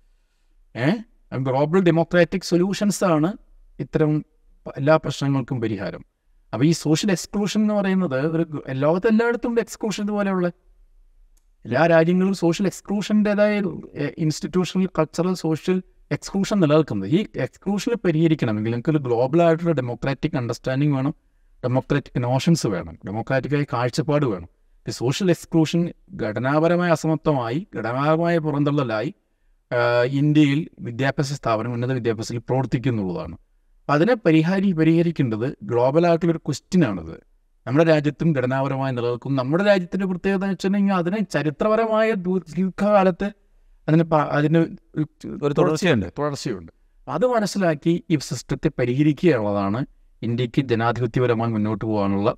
ഏഹ് 0.79 1.37
ഗ്ലോബൽ 1.37 1.81
ഡെമോക്രാറ്റിക് 1.81 2.42
സൊല്യൂഷൻസ് 2.42 3.05
ആണ് 3.05 3.33
ഇത്തരം 3.81 4.25
എല്ലാ 4.77 4.96
പ്രശ്നങ്ങൾക്കും 4.96 5.61
പരിഹാരം. 5.61 6.05
അപ്പോൾ 6.53 6.66
ഈ 6.66 6.72
സോഷ്യൽ 6.72 7.11
എക്സ്ക്ലൂഷൻ 7.11 7.61
എന്ന് 7.61 7.75
പറയുന്നത് 7.75 8.27
ഒരു 8.27 8.42
ഗ- 8.42 8.70
ലോകത്ത് 8.70 9.07
എല്ലായിടത്തും 9.07 9.51
ഉണ്ട് 9.51 9.61
എക്സ്ക്ലൂഷൻ 9.61 10.05
ഇതുപോലെയുള്ള 10.05 10.51
എല്ലാ 11.66 11.87
രാജ്യങ്ങളും 11.87 12.35
സോഷ്യൽ 12.35 12.66
എക്സ്ക്ലൂഷന്റെതായ 12.66 13.55
ഇൻസ്റ്റിറ്റ്യൂഷണൽ 14.24 14.88
കൾച്ചറൽ 14.98 15.35
സോഷ്യൽ 15.35 15.79
എക്സ്ക്ലൂഷൻ 16.14 16.57
നിലനിൽക്കുന്നത്. 16.61 17.09
ഈ 17.16 17.20
എക്സ്ക്ലൂഷനെ 17.44 17.96
പരിഹരിക്കണമെങ്കിൽ 18.05 18.98
ഗ്ലോബൽ 19.07 19.40
ആയിട്ടുള്ള 19.46 19.72
ഡെമോക്രാറ്റിക് 19.81 20.37
അണ്ടർസ്റ്റാൻഡിങ് 20.40 20.94
വേണം 20.96 21.14
ഡെമോക്രാറ്റിക് 21.64 22.20
നോഷൻസ് 22.22 22.66
വേണം 22.74 22.94
ഡെമോക്രാറ്റിക്കായ 23.07 23.66
കാഴ്ചപ്പാട് 23.72 24.26
വേണം. 24.26 24.48
സോഷ്യൽ 24.87 25.29
എക്സ്ക്ലൂഷൻ 25.35 25.81
ഘടനാപരമായ 26.22 26.90
അസമത്വമായി 26.90 27.59
ഘടനാപരമായ 27.76 28.37
പുറന്തള്ളലായി 28.38 29.11
ഇന്ത്യയിൽ 30.20 30.61
വിദ്യാഭ്യാസ 30.81 31.33
സ്ഥാപനം 31.33 31.72
ഉന്നത 31.72 31.92
വിദ്യാഭ്യാസത്തിൽ 31.92 32.42
പ്രവർത്തിക്കുന്നുള്ളതാണ്. 32.48 33.37
അതിനെ 33.88 34.14
പരിഹാരി 34.26 34.70
പരിഹരിക്കേണ്ടത് 34.72 35.48
ഗ്ലോബലായിട്ടുള്ളൊരു 35.70 36.42
ക്വസ്റ്റ്യനാണിത് 36.46 37.16
നമ്മുടെ 37.66 37.85
രാജ്യത്തും 37.85 38.33
ഘടനാപരമായി 38.33 38.92
നിലനിൽക്കും. 38.92 39.37
നമ്മുടെ 39.37 39.64
രാജ്യത്തിന്റെ 39.64 40.07
പ്രത്യേകത 40.07 40.37
എന്ന് 40.37 40.46
വെച്ചിട്ടുണ്ടെങ്കിൽ 40.46 40.94
അതിനെ 40.94 41.20
ചരിത്രപരമായ 41.24 42.12
ദീർഘകാലത്ത് 42.12 43.29
അതിന് 43.88 44.14
അതിന് 44.14 44.59
ഒരു 45.42 45.52
തുടർച്ചയുണ്ട്. 45.52 46.07
തുടർച്ചയുണ്ട്. 46.18 46.72
അത് 47.09 47.26
മനസ്സിലാക്കി 47.26 48.05
ഈ 48.11 48.16
സിസ്റ്റത്തെ 48.16 48.70
പരിഹരിക്കുക 48.79 49.31
എന്നുള്ളതാണ് 49.31 49.87
ഇന്ത്യയ്ക്ക് 50.22 50.62
ജനാധിപത്യപരമായി 50.62 51.52
മുന്നോട്ട് 51.52 51.85
പോകാനുള്ള 51.85 52.35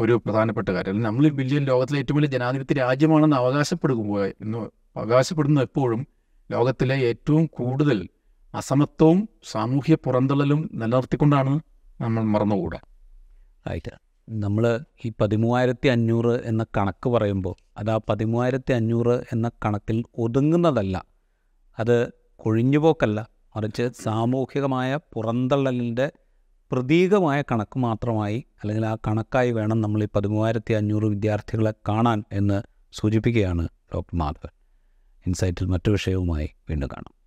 ഒരു 0.00 0.22
പ്രധാനപ്പെട്ട 0.24 0.68
കാര്യം. 0.68 1.02
നമ്മൾ 1.02 1.28
വലിയ 1.28 1.58
ലോകത്തിലെ 1.58 1.98
ഏറ്റവും 1.98 2.16
വലിയ 2.16 2.28
ജനാധിപത്യ 2.28 2.74
രാജ്യമാണെന്ന് 2.74 3.36
അവകാശപ്പെടുമ്പോൾ 3.36 4.26
എന്ന് 4.40 4.58
അവകാശപ്പെടുന്ന 4.98 5.60
എപ്പോഴും 5.60 6.06
ലോകത്തിലെ 6.50 6.94
ഏറ്റവും 6.94 7.46
കൂടുതൽ 7.46 8.08
അസമത്വവും 8.54 9.28
സാമൂഹ്യ 9.44 9.94
പുറന്തള്ളലും 9.94 10.70
നിലനിർത്തിക്കൊണ്ടാണ് 10.72 11.60
നമ്മൾ 12.00 12.22
മറന്നുകൂടാ 12.24 12.78
ആയിട്ട്. 13.66 13.92
നമ്മൾ 14.28 14.80
ഈ 15.04 15.12
പതിമൂവായിരത്തി 15.20 15.88
അഞ്ഞൂറ് 15.88 16.40
എന്ന 16.44 16.66
കണക്ക് 16.76 17.08
പറയുമ്പോൾ 17.08 17.54
അത് 17.78 17.90
ആ 17.90 18.00
പതിമൂവായിരത്തി 18.08 18.72
അഞ്ഞൂറ് 18.72 19.24
എന്ന 19.32 19.50
കണക്കിൽ 19.64 20.04
ഒതുങ്ങുന്നതല്ല. 20.18 21.04
അത് 21.78 22.12
കൊഴിഞ്ഞുപോക്കല്ല. 22.36 23.28
മറിച്ച് 23.56 23.90
സാമൂഹികമായ 24.02 24.98
പുറന്തള്ളലിന്റെ 25.12 26.12
പ്രതീകമായ 26.72 27.42
കണക്ക് 27.42 27.78
മാത്രമായി 27.78 28.44
അല്ലെങ്കിൽ 28.62 28.86
ആ 28.86 28.94
കണക്കായി 28.94 29.50
വേണം 29.50 29.80
നമ്മൾ 29.80 30.04
ഈ 30.04 30.08
പതിമൂവായിരത്തി 30.14 30.72
അഞ്ഞൂറ് 30.72 31.04
വിദ്യാർത്ഥികളെ 31.04 31.74
കാണാൻ 31.88 32.24
എന്ന് 32.32 32.62
സൂചിപ്പിക്കുകയാണ് 32.92 33.68
ഡോക്ടർ 33.94 34.18
മാധവൻ. 34.18 34.50
ഇൻസൈറ്റിൽ 35.26 35.66
മറ്റു 35.66 35.90
വിഷയവുമായി 35.90 36.50
വീണ്ടും 36.70 36.88
കാണാം. 36.88 37.23